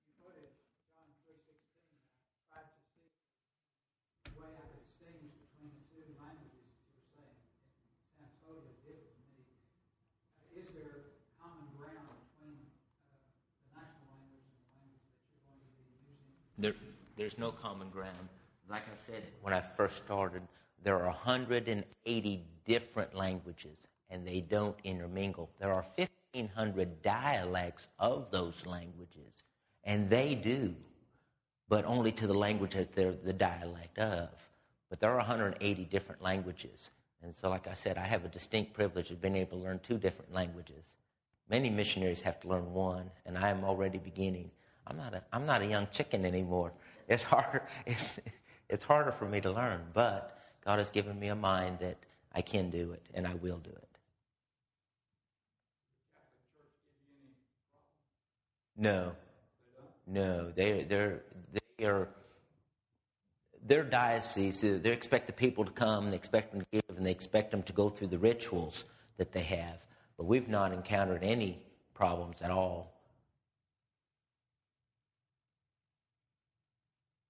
You 0.08 0.14
put 0.24 0.34
it, 0.40 0.48
John 0.96 1.04
three 1.28 1.36
sixteen, 1.44 1.92
I 2.48 2.56
tried 2.56 2.72
to 2.72 2.80
see 2.88 3.12
the 4.24 4.32
way 4.40 4.48
I 4.48 4.64
could 4.72 4.80
distinguish 4.88 5.36
between 5.44 5.76
the 5.76 5.84
two 5.92 6.00
languages 6.16 6.64
that 6.72 6.80
you 6.88 6.96
were 6.96 7.08
saying. 7.12 7.36
It 7.36 8.16
sounds 8.16 8.32
totally 8.48 8.72
different 8.80 9.12
to 9.20 9.28
me. 9.36 9.44
Uh, 10.40 10.56
Is 10.56 10.72
there 10.72 11.20
common 11.36 11.68
ground 11.76 12.08
between 12.32 12.56
uh, 12.56 13.20
the 13.60 13.68
national 13.76 14.08
language 14.16 14.48
and 14.72 14.88
the 15.36 15.44
language 15.52 15.76
that 15.76 15.84
you're 15.84 16.00
going 16.00 16.00
to 16.00 16.00
be 16.00 16.16
using? 16.16 16.32
There, 16.56 16.76
there's 17.20 17.36
no 17.36 17.52
common 17.52 17.90
ground. 17.90 18.28
Like 18.70 18.84
I 18.84 18.96
said 18.96 19.22
when 19.42 19.52
I 19.52 19.60
first 19.60 19.98
started, 19.98 20.40
there 20.82 20.96
are 20.96 21.08
180 21.08 22.44
different 22.64 23.14
languages, 23.14 23.76
and 24.08 24.26
they 24.26 24.40
don't 24.40 24.74
intermingle. 24.84 25.50
There 25.60 25.70
are 25.70 25.84
1,500 25.96 27.02
dialects 27.02 27.88
of 27.98 28.30
those 28.30 28.64
languages, 28.64 29.34
and 29.84 30.08
they 30.08 30.34
do, 30.34 30.74
but 31.68 31.84
only 31.84 32.10
to 32.12 32.26
the 32.26 32.32
language 32.32 32.72
that 32.72 32.94
they're 32.94 33.12
the 33.12 33.34
dialect 33.34 33.98
of. 33.98 34.30
But 34.88 34.98
there 35.00 35.10
are 35.10 35.18
180 35.18 35.84
different 35.84 36.22
languages. 36.22 36.90
And 37.22 37.34
so, 37.38 37.50
like 37.50 37.68
I 37.68 37.74
said, 37.74 37.98
I 37.98 38.06
have 38.06 38.24
a 38.24 38.28
distinct 38.28 38.72
privilege 38.72 39.10
of 39.10 39.20
being 39.20 39.36
able 39.36 39.58
to 39.58 39.64
learn 39.64 39.80
two 39.80 39.98
different 39.98 40.32
languages. 40.32 40.84
Many 41.50 41.68
missionaries 41.68 42.22
have 42.22 42.40
to 42.40 42.48
learn 42.48 42.72
one, 42.72 43.10
and 43.26 43.36
I 43.36 43.50
am 43.50 43.62
already 43.62 43.98
beginning. 43.98 44.50
I'm 44.86 44.96
not 44.96 45.12
a, 45.12 45.22
I'm 45.32 45.44
not 45.44 45.60
a 45.60 45.66
young 45.66 45.86
chicken 45.92 46.24
anymore. 46.24 46.72
It's 47.10 47.24
hard. 47.24 47.62
It's, 47.86 48.20
it's 48.70 48.84
harder 48.84 49.12
for 49.12 49.26
me 49.26 49.42
to 49.42 49.52
learn, 49.52 49.82
but 49.94 50.38
God 50.64 50.80
has 50.80 50.90
given 50.90 51.20
me 51.20 51.28
a 51.28 51.36
mind 51.36 51.80
that 51.80 51.98
I 52.34 52.42
can 52.42 52.70
do 52.70 52.92
it, 52.92 53.04
and 53.14 53.26
I 53.26 53.34
will 53.36 53.58
do 53.58 53.70
it. 53.70 53.88
No, 58.76 59.12
no, 60.06 60.52
they 60.52 60.84
they're 60.84 61.22
they 61.78 61.86
are 61.86 62.08
their 63.66 63.84
diocese. 63.84 64.64
uh, 64.64 64.78
They 64.82 64.92
expect 64.92 65.26
the 65.28 65.34
people 65.34 65.64
to 65.66 65.72
come, 65.72 66.04
and 66.04 66.12
they 66.14 66.16
expect 66.18 66.52
them 66.52 66.62
to 66.62 66.66
give, 66.72 66.96
and 66.96 67.06
they 67.06 67.10
expect 67.12 67.52
them 67.52 67.62
to 67.64 67.72
go 67.74 67.88
through 67.90 68.08
the 68.08 68.18
rituals 68.18 68.86
that 69.18 69.32
they 69.32 69.42
have. 69.42 69.84
But 70.18 70.26
we've 70.26 70.48
not 70.48 70.72
encountered 70.72 71.24
any 71.24 71.62
problems 71.94 72.38
at 72.42 72.50
all. 72.50 72.92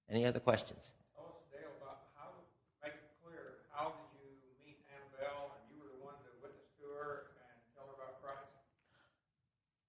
her 7.85 7.93
about 7.95 8.21
Christ? 8.21 8.41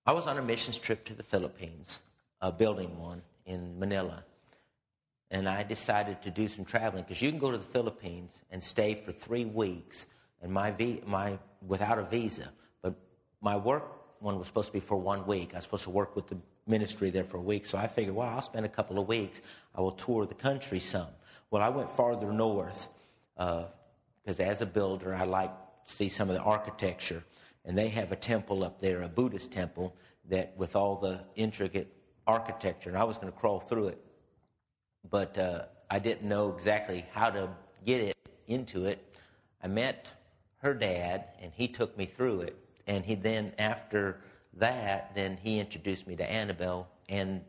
I 0.06 0.12
was 0.12 0.26
on 0.26 0.38
a 0.38 0.42
missions 0.42 0.78
trip 0.78 1.04
to 1.06 1.14
the 1.14 1.22
Philippines, 1.22 2.00
uh, 2.40 2.50
building 2.50 2.98
one 2.98 3.22
in 3.46 3.78
Manila. 3.78 4.24
And 5.30 5.48
I 5.48 5.62
decided 5.62 6.22
to 6.22 6.30
do 6.30 6.46
some 6.48 6.64
traveling 6.64 7.04
because 7.04 7.22
you 7.22 7.30
can 7.30 7.38
go 7.38 7.50
to 7.50 7.56
the 7.56 7.64
Philippines 7.64 8.30
and 8.50 8.62
stay 8.62 8.94
for 8.94 9.12
three 9.12 9.44
weeks 9.44 10.06
and 10.42 10.52
my, 10.52 10.70
vi- 10.72 11.00
my, 11.06 11.38
without 11.66 11.98
a 11.98 12.02
visa. 12.02 12.52
But 12.82 12.94
my 13.40 13.56
work 13.56 14.02
one 14.20 14.38
was 14.38 14.46
supposed 14.46 14.68
to 14.68 14.72
be 14.72 14.80
for 14.80 14.96
one 14.96 15.26
week. 15.26 15.52
I 15.52 15.56
was 15.56 15.64
supposed 15.64 15.84
to 15.84 15.90
work 15.90 16.14
with 16.14 16.28
the 16.28 16.36
ministry 16.66 17.10
there 17.10 17.24
for 17.24 17.38
a 17.38 17.42
week. 17.42 17.66
So 17.66 17.78
I 17.78 17.86
figured, 17.86 18.14
well, 18.14 18.28
I'll 18.28 18.42
spend 18.42 18.66
a 18.66 18.68
couple 18.68 18.98
of 18.98 19.08
weeks. 19.08 19.40
I 19.74 19.80
will 19.80 19.92
tour 19.92 20.26
the 20.26 20.34
country 20.34 20.78
some. 20.78 21.08
Well, 21.50 21.62
I 21.62 21.68
went 21.68 21.90
farther 21.90 22.32
north 22.32 22.88
because 23.36 24.38
as 24.38 24.60
a 24.60 24.66
builder, 24.66 25.14
I 25.14 25.24
like 25.24 25.50
to 25.84 25.92
see 25.92 26.08
some 26.08 26.28
of 26.28 26.36
the 26.36 26.42
architecture. 26.42 27.24
And 27.64 27.76
they 27.76 27.88
have 27.88 28.12
a 28.12 28.16
temple 28.16 28.64
up 28.64 28.80
there, 28.80 29.02
a 29.02 29.08
Buddhist 29.08 29.52
temple, 29.52 29.96
that 30.28 30.54
with 30.56 30.76
all 30.76 30.96
the 30.96 31.20
intricate 31.34 31.92
architecture, 32.26 32.88
and 32.88 32.98
I 32.98 33.04
was 33.04 33.18
going 33.18 33.32
to 33.32 33.38
crawl 33.38 33.60
through 33.60 33.88
it, 33.88 33.98
but 35.08 35.36
uh, 35.36 35.64
I 35.90 35.98
didn't 35.98 36.28
know 36.28 36.52
exactly 36.52 37.04
how 37.12 37.30
to 37.30 37.50
get 37.84 38.00
it 38.00 38.16
into 38.46 38.86
it. 38.86 39.14
I 39.62 39.66
met 39.66 40.06
her 40.58 40.74
dad, 40.74 41.24
and 41.40 41.52
he 41.52 41.68
took 41.68 41.96
me 41.98 42.06
through 42.06 42.42
it. 42.42 42.56
And 42.86 43.04
he 43.04 43.14
then, 43.14 43.52
after 43.58 44.20
that, 44.54 45.14
then 45.14 45.38
he 45.42 45.58
introduced 45.58 46.06
me 46.06 46.16
to 46.16 46.30
Annabelle 46.30 46.88
and 47.08 47.42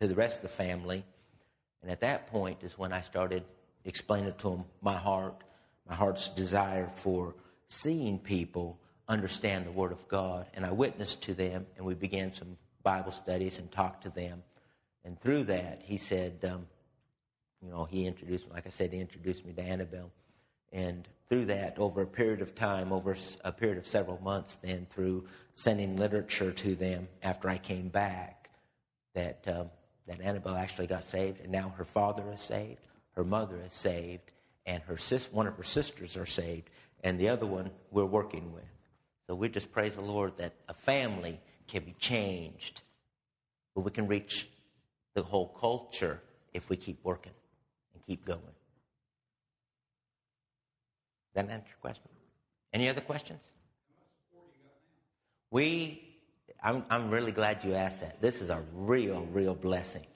to 0.00 0.06
the 0.06 0.14
rest 0.14 0.36
of 0.36 0.42
the 0.42 0.48
family. 0.48 1.04
And 1.82 1.90
at 1.90 2.00
that 2.00 2.26
point 2.28 2.62
is 2.62 2.76
when 2.78 2.92
I 2.92 3.00
started 3.00 3.44
explaining 3.84 4.34
to 4.38 4.50
him 4.50 4.64
my 4.82 4.96
heart, 4.96 5.42
my 5.88 5.94
heart's 5.94 6.28
desire 6.28 6.88
for 6.88 7.34
seeing 7.68 8.18
people 8.18 8.78
understand 9.08 9.64
the 9.64 9.70
Word 9.70 9.92
of 9.92 10.06
God. 10.08 10.46
And 10.54 10.66
I 10.66 10.72
witnessed 10.72 11.22
to 11.22 11.34
them, 11.34 11.66
and 11.76 11.86
we 11.86 11.94
began 11.94 12.32
some 12.32 12.56
Bible 12.82 13.12
studies 13.12 13.58
and 13.58 13.70
talked 13.70 14.02
to 14.04 14.10
them. 14.10 14.42
And 15.04 15.20
through 15.20 15.44
that, 15.44 15.82
he 15.84 15.96
said, 15.96 16.44
um, 16.44 16.66
you 17.62 17.70
know, 17.70 17.84
he 17.84 18.06
introduced, 18.06 18.50
like 18.50 18.66
I 18.66 18.70
said, 18.70 18.92
he 18.92 19.00
introduced 19.00 19.46
me 19.46 19.52
to 19.54 19.62
Annabelle. 19.62 20.10
And 20.72 21.06
through 21.28 21.46
that, 21.46 21.78
over 21.78 22.02
a 22.02 22.06
period 22.06 22.40
of 22.40 22.54
time, 22.54 22.92
over 22.92 23.16
a 23.44 23.52
period 23.52 23.78
of 23.78 23.86
several 23.86 24.20
months, 24.22 24.56
then 24.62 24.86
through 24.90 25.26
sending 25.54 25.96
literature 25.96 26.52
to 26.52 26.74
them 26.74 27.08
after 27.22 27.48
I 27.48 27.58
came 27.58 27.88
back, 27.88 28.50
that, 29.14 29.44
um, 29.48 29.70
that 30.06 30.20
Annabelle 30.20 30.56
actually 30.56 30.86
got 30.86 31.04
saved. 31.04 31.40
And 31.40 31.50
now 31.50 31.74
her 31.78 31.84
father 31.84 32.24
is 32.32 32.40
saved, 32.40 32.80
her 33.12 33.24
mother 33.24 33.60
is 33.64 33.72
saved, 33.72 34.32
and 34.66 34.82
her 34.84 34.96
sis- 34.96 35.32
one 35.32 35.46
of 35.46 35.56
her 35.56 35.64
sisters 35.64 36.16
are 36.16 36.26
saved, 36.26 36.70
and 37.02 37.18
the 37.18 37.28
other 37.28 37.46
one 37.46 37.70
we're 37.90 38.04
working 38.04 38.52
with. 38.52 38.64
So 39.26 39.34
we 39.34 39.48
just 39.48 39.72
praise 39.72 39.96
the 39.96 40.02
Lord 40.02 40.36
that 40.36 40.54
a 40.68 40.74
family 40.74 41.40
can 41.66 41.82
be 41.82 41.94
changed 41.98 42.82
but 43.76 43.82
we 43.82 43.90
can 43.90 44.08
reach 44.08 44.48
the 45.14 45.22
whole 45.22 45.48
culture 45.48 46.20
if 46.54 46.70
we 46.70 46.76
keep 46.76 46.98
working 47.04 47.34
and 47.94 48.02
keep 48.06 48.24
going. 48.24 48.40
That 51.36 51.50
answer 51.50 51.68
your 51.68 51.76
question? 51.82 52.08
Any 52.72 52.88
other 52.88 53.02
questions? 53.02 53.42
We, 55.50 56.02
I'm, 56.62 56.82
I'm 56.88 57.10
really 57.10 57.30
glad 57.30 57.62
you 57.62 57.74
asked 57.74 58.00
that. 58.00 58.22
This 58.22 58.40
is 58.40 58.48
a 58.48 58.62
real, 58.74 59.26
real 59.30 59.54
blessing. 59.54 60.06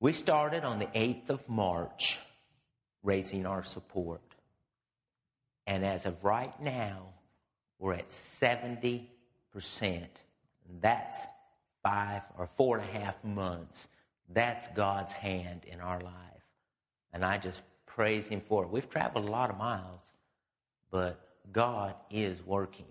We 0.00 0.12
started 0.12 0.64
on 0.64 0.80
the 0.80 0.86
8th 0.86 1.30
of 1.30 1.48
March 1.48 2.18
raising 3.04 3.46
our 3.46 3.62
support. 3.62 4.22
And 5.68 5.84
as 5.84 6.04
of 6.04 6.24
right 6.24 6.60
now, 6.60 7.06
we're 7.78 7.94
at 7.94 8.08
70%. 8.08 9.06
That's 10.80 11.26
five 11.84 12.22
or 12.36 12.48
four 12.56 12.78
and 12.78 12.90
a 12.90 12.98
half 12.98 13.22
months. 13.22 13.86
That's 14.28 14.66
God's 14.74 15.12
hand 15.12 15.64
in 15.64 15.80
our 15.80 16.00
life. 16.00 16.12
And 17.12 17.24
I 17.24 17.38
just 17.38 17.62
praise 17.94 18.26
Him 18.26 18.40
for 18.40 18.64
it. 18.64 18.70
We've 18.70 18.88
traveled 18.88 19.26
a 19.26 19.30
lot 19.30 19.50
of 19.50 19.56
miles, 19.56 20.12
but 20.90 21.20
God 21.52 21.94
is 22.10 22.44
working. 22.44 22.86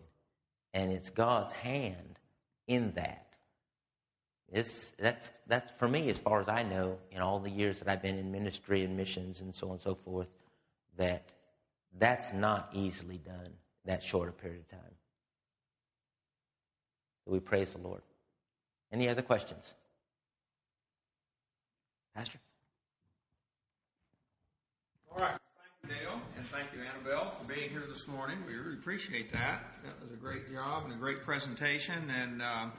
And 0.73 0.91
it's 0.91 1.09
God's 1.09 1.51
hand 1.51 2.19
in 2.67 2.93
that. 2.93 3.35
It's, 4.51 4.91
that's, 4.91 5.31
that's 5.47 5.71
for 5.73 5.87
me, 5.87 6.09
as 6.09 6.17
far 6.17 6.39
as 6.39 6.47
I 6.47 6.63
know, 6.63 6.97
in 7.11 7.21
all 7.21 7.39
the 7.39 7.49
years 7.49 7.79
that 7.79 7.87
I've 7.87 8.01
been 8.01 8.17
in 8.17 8.31
ministry 8.31 8.83
and 8.83 8.95
missions 8.95 9.41
and 9.41 9.53
so 9.53 9.67
on 9.67 9.73
and 9.73 9.81
so 9.81 9.95
forth, 9.95 10.27
that 10.97 11.29
that's 11.99 12.33
not 12.33 12.69
easily 12.71 13.17
done 13.17 13.53
that 13.85 14.03
short 14.03 14.29
a 14.29 14.31
period 14.31 14.61
of 14.61 14.69
time. 14.69 14.95
We 17.25 17.39
praise 17.39 17.71
the 17.71 17.79
Lord. 17.79 18.01
Any 18.91 19.09
other 19.09 19.21
questions? 19.21 19.73
Pastor? 22.15 22.39
All 25.15 25.19
right. 25.19 25.37
Thank 25.83 25.93
you, 25.93 26.05
Dale, 26.05 26.21
and 26.37 26.45
thank 26.47 26.73
you, 26.73 26.79
Annabelle, 26.81 27.35
for 27.39 27.53
being 27.53 27.69
here 27.69 27.83
this 27.87 28.07
morning. 28.07 28.37
We 28.47 28.55
really 28.55 28.73
appreciate 28.73 29.31
that. 29.31 29.61
That 29.85 30.01
was 30.01 30.11
a 30.11 30.15
great 30.15 30.51
job 30.51 30.85
and 30.85 30.93
a 30.93 30.95
great 30.95 31.21
presentation, 31.21 32.09
and 32.19 32.41
um, 32.41 32.71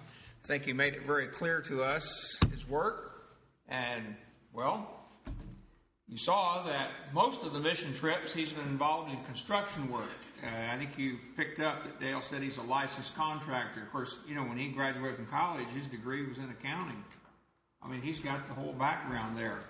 I 0.42 0.46
think 0.46 0.66
you 0.66 0.74
made 0.74 0.94
it 0.94 1.06
very 1.06 1.28
clear 1.28 1.60
to 1.62 1.84
us 1.84 2.36
his 2.50 2.68
work. 2.68 3.36
And, 3.68 4.16
well, 4.52 5.06
you 6.08 6.16
saw 6.18 6.64
that 6.64 6.88
most 7.12 7.44
of 7.44 7.52
the 7.52 7.60
mission 7.60 7.94
trips 7.94 8.34
he's 8.34 8.52
been 8.52 8.66
involved 8.66 9.12
in 9.12 9.22
construction 9.22 9.88
work. 9.88 10.10
Uh, 10.42 10.72
I 10.72 10.76
think 10.76 10.98
you 10.98 11.18
picked 11.36 11.60
up 11.60 11.84
that 11.84 12.00
Dale 12.00 12.20
said 12.20 12.42
he's 12.42 12.58
a 12.58 12.62
licensed 12.62 13.14
contractor. 13.14 13.80
Of 13.80 13.92
course, 13.92 14.18
you 14.26 14.34
know, 14.34 14.42
when 14.42 14.58
he 14.58 14.68
graduated 14.68 15.16
from 15.16 15.26
college, 15.26 15.68
his 15.68 15.86
degree 15.86 16.26
was 16.26 16.38
in 16.38 16.50
accounting. 16.50 17.04
I 17.80 17.88
mean, 17.88 18.02
he's 18.02 18.18
got 18.18 18.48
the 18.48 18.54
whole 18.54 18.72
background 18.72 19.36
there. 19.36 19.60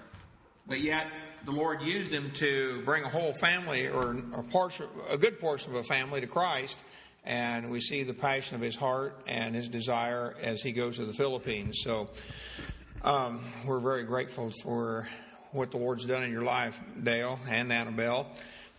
But 0.67 0.81
yet, 0.81 1.07
the 1.45 1.53
Lord 1.53 1.83
used 1.83 2.13
him 2.13 2.31
to 2.37 2.81
bring 2.83 3.05
a 3.05 3.09
whole 3.09 3.33
family 3.35 3.89
or 3.89 4.17
a, 4.35 4.43
portion, 4.43 4.87
a 5.11 5.19
good 5.19 5.39
portion 5.39 5.75
of 5.75 5.81
a 5.81 5.85
family 5.85 6.21
to 6.21 6.27
Christ. 6.27 6.81
And 7.25 7.71
we 7.71 7.81
see 7.81 8.03
the 8.03 8.15
passion 8.15 8.57
of 8.57 8.61
his 8.61 8.77
heart 8.77 9.19
and 9.29 9.55
his 9.55 9.69
desire 9.69 10.35
as 10.43 10.63
he 10.63 10.73
goes 10.73 10.97
to 10.97 11.05
the 11.05 11.13
Philippines. 11.13 11.81
So 11.83 12.11
um, 13.03 13.41
we're 13.65 13.81
very 13.81 14.05
grateful 14.05 14.51
for 14.63 15.09
what 15.53 15.71
the 15.71 15.79
Lord's 15.79 16.05
done 16.05 16.23
in 16.23 16.33
your 16.33 16.43
life, 16.43 16.79
Dale 17.03 17.39
and 17.49 17.73
Annabelle, 17.73 18.27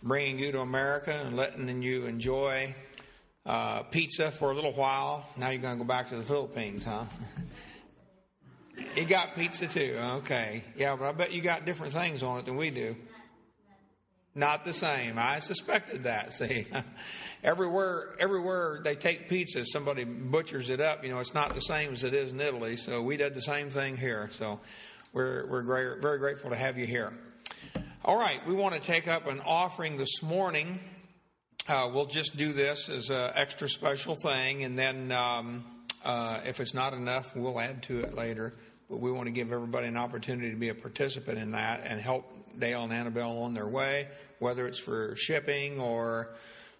bringing 0.02 0.38
you 0.38 0.52
to 0.52 0.60
America 0.60 1.22
and 1.24 1.36
letting 1.36 1.82
you 1.82 2.06
enjoy 2.06 2.74
uh, 3.46 3.82
pizza 3.84 4.30
for 4.30 4.50
a 4.50 4.54
little 4.54 4.72
while. 4.72 5.24
Now 5.36 5.50
you're 5.50 5.62
going 5.62 5.74
to 5.74 5.78
go 5.78 5.88
back 5.88 6.08
to 6.10 6.16
the 6.16 6.22
Philippines, 6.22 6.84
huh? 6.84 7.04
You 8.96 9.04
got 9.04 9.34
pizza 9.34 9.66
too. 9.66 9.98
Okay. 10.00 10.64
Yeah, 10.74 10.96
but 10.96 11.06
I 11.06 11.12
bet 11.12 11.32
you 11.32 11.42
got 11.42 11.66
different 11.66 11.92
things 11.92 12.22
on 12.22 12.38
it 12.38 12.46
than 12.46 12.56
we 12.56 12.70
do. 12.70 12.96
Not 14.34 14.64
the 14.64 14.72
same. 14.72 15.18
I 15.18 15.38
suspected 15.40 16.04
that. 16.04 16.32
See, 16.32 16.66
everywhere, 17.44 18.16
everywhere 18.18 18.80
they 18.82 18.94
take 18.94 19.28
pizza, 19.28 19.66
somebody 19.66 20.04
butchers 20.04 20.70
it 20.70 20.80
up. 20.80 21.04
You 21.04 21.10
know, 21.10 21.20
it's 21.20 21.34
not 21.34 21.54
the 21.54 21.60
same 21.60 21.92
as 21.92 22.04
it 22.04 22.14
is 22.14 22.32
in 22.32 22.40
Italy. 22.40 22.76
So 22.76 23.02
we 23.02 23.18
did 23.18 23.34
the 23.34 23.42
same 23.42 23.68
thing 23.68 23.98
here. 23.98 24.28
So 24.32 24.60
we're 25.12 25.46
we're 25.46 25.98
very 26.00 26.18
grateful 26.18 26.50
to 26.50 26.56
have 26.56 26.78
you 26.78 26.86
here. 26.86 27.12
All 28.02 28.18
right, 28.18 28.40
we 28.46 28.54
want 28.54 28.74
to 28.74 28.80
take 28.80 29.08
up 29.08 29.26
an 29.26 29.40
offering 29.44 29.98
this 29.98 30.22
morning. 30.22 30.78
Uh, 31.68 31.90
we'll 31.92 32.06
just 32.06 32.36
do 32.38 32.52
this 32.52 32.88
as 32.88 33.10
an 33.10 33.32
extra 33.34 33.68
special 33.68 34.14
thing, 34.14 34.64
and 34.64 34.78
then 34.78 35.12
um, 35.12 35.64
uh, 36.04 36.40
if 36.46 36.60
it's 36.60 36.72
not 36.72 36.94
enough, 36.94 37.34
we'll 37.36 37.60
add 37.60 37.82
to 37.82 38.00
it 38.00 38.14
later. 38.14 38.54
But 38.88 39.00
we 39.00 39.10
want 39.10 39.26
to 39.26 39.32
give 39.32 39.52
everybody 39.52 39.88
an 39.88 39.96
opportunity 39.96 40.50
to 40.50 40.56
be 40.56 40.68
a 40.68 40.74
participant 40.74 41.38
in 41.38 41.52
that 41.52 41.80
and 41.84 42.00
help 42.00 42.24
Dale 42.58 42.84
and 42.84 42.92
Annabelle 42.92 43.42
on 43.42 43.54
their 43.54 43.68
way, 43.68 44.06
whether 44.38 44.66
it's 44.66 44.78
for 44.78 45.14
shipping 45.16 45.80
or 45.80 46.34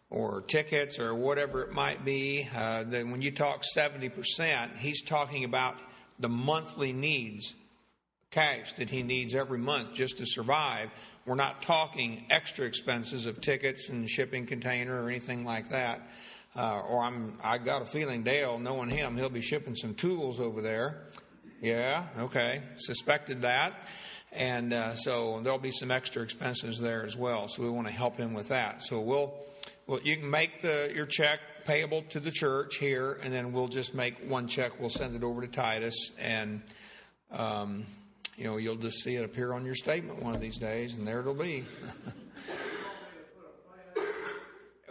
or 0.09 0.43
tickets 0.43 0.99
or 0.99 1.15
whatever 1.15 1.63
it 1.63 1.73
might 1.73 2.05
be. 2.05 2.49
Uh, 2.55 2.85
then 2.85 3.11
when 3.11 3.23
you 3.23 3.31
talk 3.31 3.63
70%, 3.77 4.77
he's 4.77 5.03
talking 5.03 5.45
about 5.45 5.77
the 6.19 6.29
monthly 6.29 6.93
needs, 6.93 7.55
cash 8.31 8.75
that 8.75 8.89
he 8.89 9.03
needs 9.03 9.35
every 9.35 9.59
month 9.59 9.93
just 9.93 10.19
to 10.19 10.27
survive. 10.27 10.91
We're 11.27 11.35
not 11.35 11.61
talking 11.63 12.25
extra 12.31 12.67
expenses 12.67 13.27
of 13.27 13.41
tickets 13.41 13.89
and 13.89 14.09
shipping 14.09 14.47
container 14.47 15.03
or 15.03 15.09
anything 15.09 15.45
like 15.45 15.71
that. 15.71 16.01
Uh, 16.55 16.81
or 16.89 17.01
I'm, 17.01 17.37
I 17.45 17.59
got 17.59 17.83
a 17.83 17.85
feeling 17.85 18.23
Dale, 18.23 18.59
knowing 18.59 18.89
him, 18.89 19.17
he'll 19.17 19.29
be 19.29 19.43
shipping 19.43 19.75
some 19.75 19.95
tools 19.95 20.41
over 20.41 20.63
there. 20.63 21.03
Yeah, 21.61 22.05
okay. 22.19 22.63
Suspected 22.77 23.43
that. 23.43 23.73
And 24.33 24.73
uh, 24.73 24.95
so 24.97 25.41
there'll 25.41 25.59
be 25.59 25.71
some 25.71 25.91
extra 25.91 26.23
expenses 26.23 26.79
there 26.79 27.05
as 27.05 27.17
well. 27.17 27.49
So 27.49 27.63
we 27.63 27.71
want 27.71 27.87
to 27.87 27.93
help 27.93 28.17
him 28.17 28.35
with 28.35 28.49
that. 28.49 28.83
So 28.83 29.01
we'll, 29.01 29.35
well, 29.87 30.01
you 30.03 30.17
can 30.17 30.31
make 30.31 30.61
the, 30.61 30.93
your 30.95 31.07
check 31.07 31.41
payable 31.65 32.03
to 32.11 32.21
the 32.21 32.31
church 32.31 32.77
here, 32.77 33.19
and 33.23 33.33
then 33.33 33.53
we'll 33.53 33.69
just 33.69 33.95
make 33.95 34.19
one 34.29 34.47
check. 34.47 34.79
We'll 34.81 34.91
send 34.91 35.17
it 35.17 35.23
over 35.23 35.41
to 35.41 35.49
Titus, 35.49 36.13
and 36.21 36.63
um, 37.33 37.85
you 38.37 38.45
know 38.45 38.57
you'll 38.57 38.77
just 38.77 39.03
see 39.03 39.17
it 39.17 39.25
appear 39.25 39.53
on 39.53 39.65
your 39.65 39.75
statement 39.75 40.23
one 40.23 40.35
of 40.35 40.41
these 40.41 40.59
days, 40.59 40.95
and 40.95 41.07
there 41.07 41.21
it'll 41.21 41.35
be. 41.35 41.65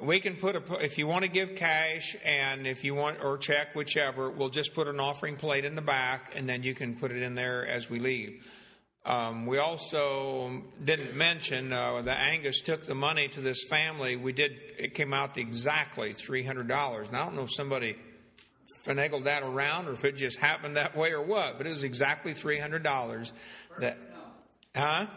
we 0.03 0.19
can 0.19 0.35
put 0.35 0.55
a 0.55 0.83
if 0.83 0.97
you 0.97 1.07
want 1.07 1.23
to 1.23 1.29
give 1.29 1.55
cash 1.55 2.15
and 2.25 2.67
if 2.67 2.83
you 2.83 2.93
want 2.93 3.23
or 3.23 3.37
check 3.37 3.75
whichever 3.75 4.29
we'll 4.29 4.49
just 4.49 4.73
put 4.73 4.87
an 4.87 4.99
offering 4.99 5.35
plate 5.37 5.63
in 5.63 5.75
the 5.75 5.81
back 5.81 6.33
and 6.35 6.49
then 6.49 6.63
you 6.63 6.73
can 6.73 6.95
put 6.95 7.11
it 7.11 7.21
in 7.21 7.35
there 7.35 7.65
as 7.65 7.89
we 7.89 7.99
leave. 7.99 8.45
Um, 9.05 9.45
we 9.45 9.59
also 9.59 10.63
didn't 10.83 11.15
mention 11.15 11.71
uh, 11.71 12.01
that 12.01 12.17
angus 12.17 12.61
took 12.61 12.87
the 12.87 12.95
money 12.95 13.27
to 13.29 13.39
this 13.39 13.63
family. 13.69 14.15
We 14.15 14.33
did 14.33 14.59
it 14.77 14.93
came 14.95 15.13
out 15.13 15.37
exactly 15.37 16.13
$300 16.13 17.11
now 17.11 17.21
i 17.21 17.25
don't 17.25 17.35
know 17.35 17.43
if 17.43 17.53
somebody 17.53 17.95
finagled 18.85 19.23
that 19.23 19.43
around 19.43 19.87
or 19.87 19.93
if 19.93 20.03
it 20.03 20.17
just 20.17 20.39
happened 20.39 20.77
that 20.77 20.95
way 20.95 21.11
or 21.11 21.21
what 21.21 21.57
but 21.57 21.67
it 21.67 21.69
was 21.69 21.83
exactly 21.83 22.33
$300 22.33 23.31
that 23.79 23.97
huh 24.75 25.07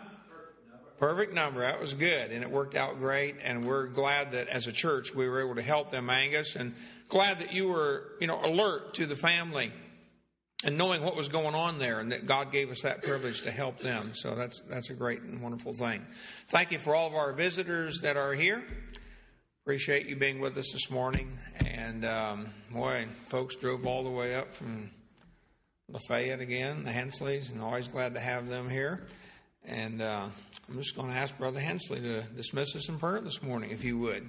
Perfect 0.99 1.33
number. 1.33 1.61
That 1.61 1.81
was 1.81 1.95
good, 1.95 2.33
and 2.33 2.43
it 2.43 2.51
worked 2.51 2.75
out 2.75 2.99
great. 2.99 3.37
And 3.45 3.65
we're 3.65 3.87
glad 3.87 4.33
that 4.33 4.49
as 4.49 4.67
a 4.67 4.73
church 4.73 5.15
we 5.15 5.29
were 5.29 5.41
able 5.41 5.55
to 5.55 5.63
help 5.63 5.91
them, 5.91 6.11
Angus, 6.11 6.57
and 6.57 6.75
glad 7.09 7.39
that 7.39 7.53
you 7.53 7.69
were, 7.69 8.13
you 8.21 8.27
know, 8.27 8.41
alert 8.45 8.95
to 8.95 9.07
the 9.07 9.17
family 9.17 9.73
and 10.65 10.77
knowing 10.77 11.05
what 11.05 11.15
was 11.15 11.29
going 11.29 11.55
on 11.55 11.79
there, 11.79 12.01
and 12.01 12.11
that 12.11 12.27
God 12.27 12.51
gave 12.51 12.71
us 12.71 12.83
that 12.83 13.03
privilege 13.03 13.43
to 13.43 13.51
help 13.53 13.79
them. 13.79 14.11
So 14.13 14.35
that's 14.35 14.61
that's 14.63 14.91
a 14.91 14.95
great 14.95 15.23
and 15.23 15.41
wonderful 15.41 15.73
thing. 15.73 16.05
Thank 16.49 16.73
you 16.73 16.79
for 16.79 16.97
all 16.97 17.07
of 17.07 17.15
our 17.15 17.33
visitors 17.33 18.01
that 18.01 18.17
are 18.17 18.33
here. 18.33 18.65
Appreciate 19.65 20.07
you 20.07 20.17
being 20.17 20.41
with 20.41 20.57
us 20.57 20.73
this 20.73 20.91
morning. 20.91 21.39
And 21.65 22.05
um, 22.05 22.49
boy, 22.73 23.07
folks 23.27 23.55
drove 23.55 23.87
all 23.87 24.03
the 24.03 24.11
way 24.11 24.35
up 24.35 24.53
from 24.53 24.91
Lafayette 25.91 26.41
again, 26.41 26.83
the 26.85 26.91
Hensleys, 26.91 27.53
and 27.53 27.63
always 27.63 27.87
glad 27.87 28.15
to 28.15 28.21
have 28.21 28.49
them 28.49 28.69
here. 28.69 29.07
And 29.65 30.01
uh, 30.01 30.29
I'm 30.69 30.77
just 30.77 30.97
going 30.97 31.09
to 31.09 31.15
ask 31.15 31.37
Brother 31.39 31.61
Hensley 31.61 32.01
to 32.01 32.23
dismiss 32.37 32.75
us 32.77 32.89
in 32.89 32.99
prayer 32.99 33.21
this 33.21 33.43
morning, 33.43 33.71
if 33.71 33.85
you 33.85 33.99
would. 33.99 34.29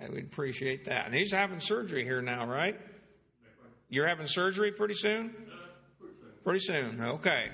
Would 0.00 0.24
appreciate 0.24 0.84
that. 0.84 1.06
And 1.06 1.14
he's 1.14 1.32
having 1.32 1.58
surgery 1.58 2.04
here 2.04 2.22
now, 2.22 2.46
right? 2.46 2.78
You're 3.88 4.06
having 4.06 4.26
surgery 4.26 4.70
pretty 4.70 4.94
soon? 4.94 5.34
Pretty 6.44 6.60
soon. 6.60 7.00
Okay. 7.00 7.50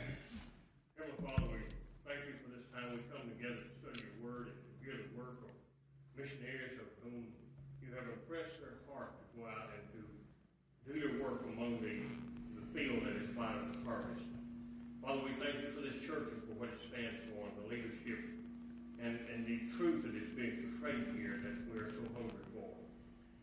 Heavenly 0.98 1.18
Father, 1.24 1.48
we 1.48 1.64
thank 2.04 2.20
you 2.28 2.36
for 2.44 2.52
this 2.52 2.68
time 2.68 2.92
we 2.92 3.00
come 3.08 3.26
together 3.32 3.64
to 3.64 3.70
study 3.80 4.04
your 4.04 4.18
word 4.22 4.52
and 4.52 4.60
to 4.60 4.74
hear 4.84 5.08
work 5.16 5.40
of 5.40 5.54
missionaries 6.20 6.76
of 6.78 6.86
whom 7.00 7.32
you 7.80 7.96
have 7.96 8.04
impressed 8.12 8.60
their 8.60 8.76
heart 8.92 9.16
to 9.18 9.24
go 9.40 9.48
out 9.48 9.72
and 9.72 9.82
to 9.96 10.00
do 10.84 10.94
your 11.00 11.16
work 11.24 11.48
among 11.48 11.80
the, 11.80 12.06
the 12.60 12.64
field 12.76 13.08
that 13.08 13.16
is 13.24 13.32
final 13.32 13.72
the 13.72 13.80
harvest. 13.88 14.28
Father, 15.00 15.24
we 15.24 15.32
thank 15.40 15.64
you 15.64 15.72
for 15.72 15.80
this 15.80 15.96
church 16.04 16.28
leadership 17.70 18.20
and, 19.02 19.20
and 19.28 19.44
the 19.44 19.68
truth 19.76 20.04
that 20.08 20.16
is 20.16 20.32
being 20.32 20.64
portrayed 20.64 21.12
here 21.16 21.40
that 21.44 21.56
we're 21.68 21.92
so 21.92 22.00
hungry 22.16 22.44
for. 22.56 22.72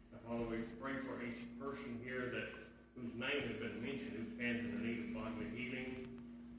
Now, 0.10 0.22
Father, 0.26 0.48
we 0.50 0.66
pray 0.82 0.98
for 1.06 1.22
each 1.22 1.46
person 1.62 2.02
here 2.02 2.34
that 2.34 2.50
whose 2.98 3.14
name 3.14 3.46
has 3.46 3.58
been 3.62 3.78
mentioned, 3.82 4.18
who 4.18 4.26
stands 4.38 4.66
in 4.66 4.72
the 4.74 4.82
need 4.82 5.00
of 5.06 5.08
bodily 5.14 5.50
healing 5.54 6.10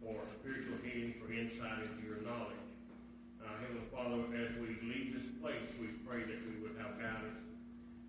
or 0.03 0.23
spiritual 0.39 0.79
healing 0.87 1.19
for 1.19 1.31
insight 1.31 1.87
into 1.87 2.03
your 2.03 2.23
knowledge. 2.23 2.63
Uh, 3.43 3.51
Heavenly 3.59 3.87
Father, 3.91 4.23
as 4.39 4.51
we 4.63 4.79
leave 4.87 5.19
this 5.19 5.27
place, 5.43 5.67
we 5.83 5.99
pray 6.07 6.23
that 6.23 6.41
we 6.47 6.63
would 6.63 6.79
have 6.79 6.99
guidance, 6.99 7.43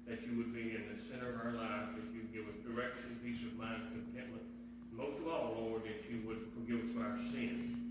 that 0.05 0.21
you 0.25 0.37
would 0.37 0.53
be 0.53 0.77
in 0.77 0.93
the 0.93 0.97
center 1.09 1.33
of 1.33 1.41
our 1.41 1.53
lives, 1.57 1.93
that 1.97 2.09
you 2.13 2.25
give 2.29 2.45
us 2.45 2.57
direction, 2.61 3.17
peace 3.21 3.41
of 3.45 3.57
mind, 3.57 3.89
contentment. 3.89 4.45
Most 4.93 5.17
of 5.21 5.27
all, 5.29 5.57
Lord, 5.57 5.85
that 5.89 6.05
you 6.05 6.21
would 6.25 6.53
forgive 6.53 6.85
us 6.85 6.89
for 6.93 7.01
our 7.01 7.17
sins. 7.33 7.82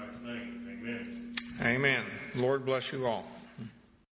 Christ's 0.00 0.24
name, 0.24 0.78
amen. 0.80 1.34
Amen. 1.62 2.02
Lord 2.34 2.64
bless 2.64 2.92
you 2.92 3.06
all. 3.06 3.24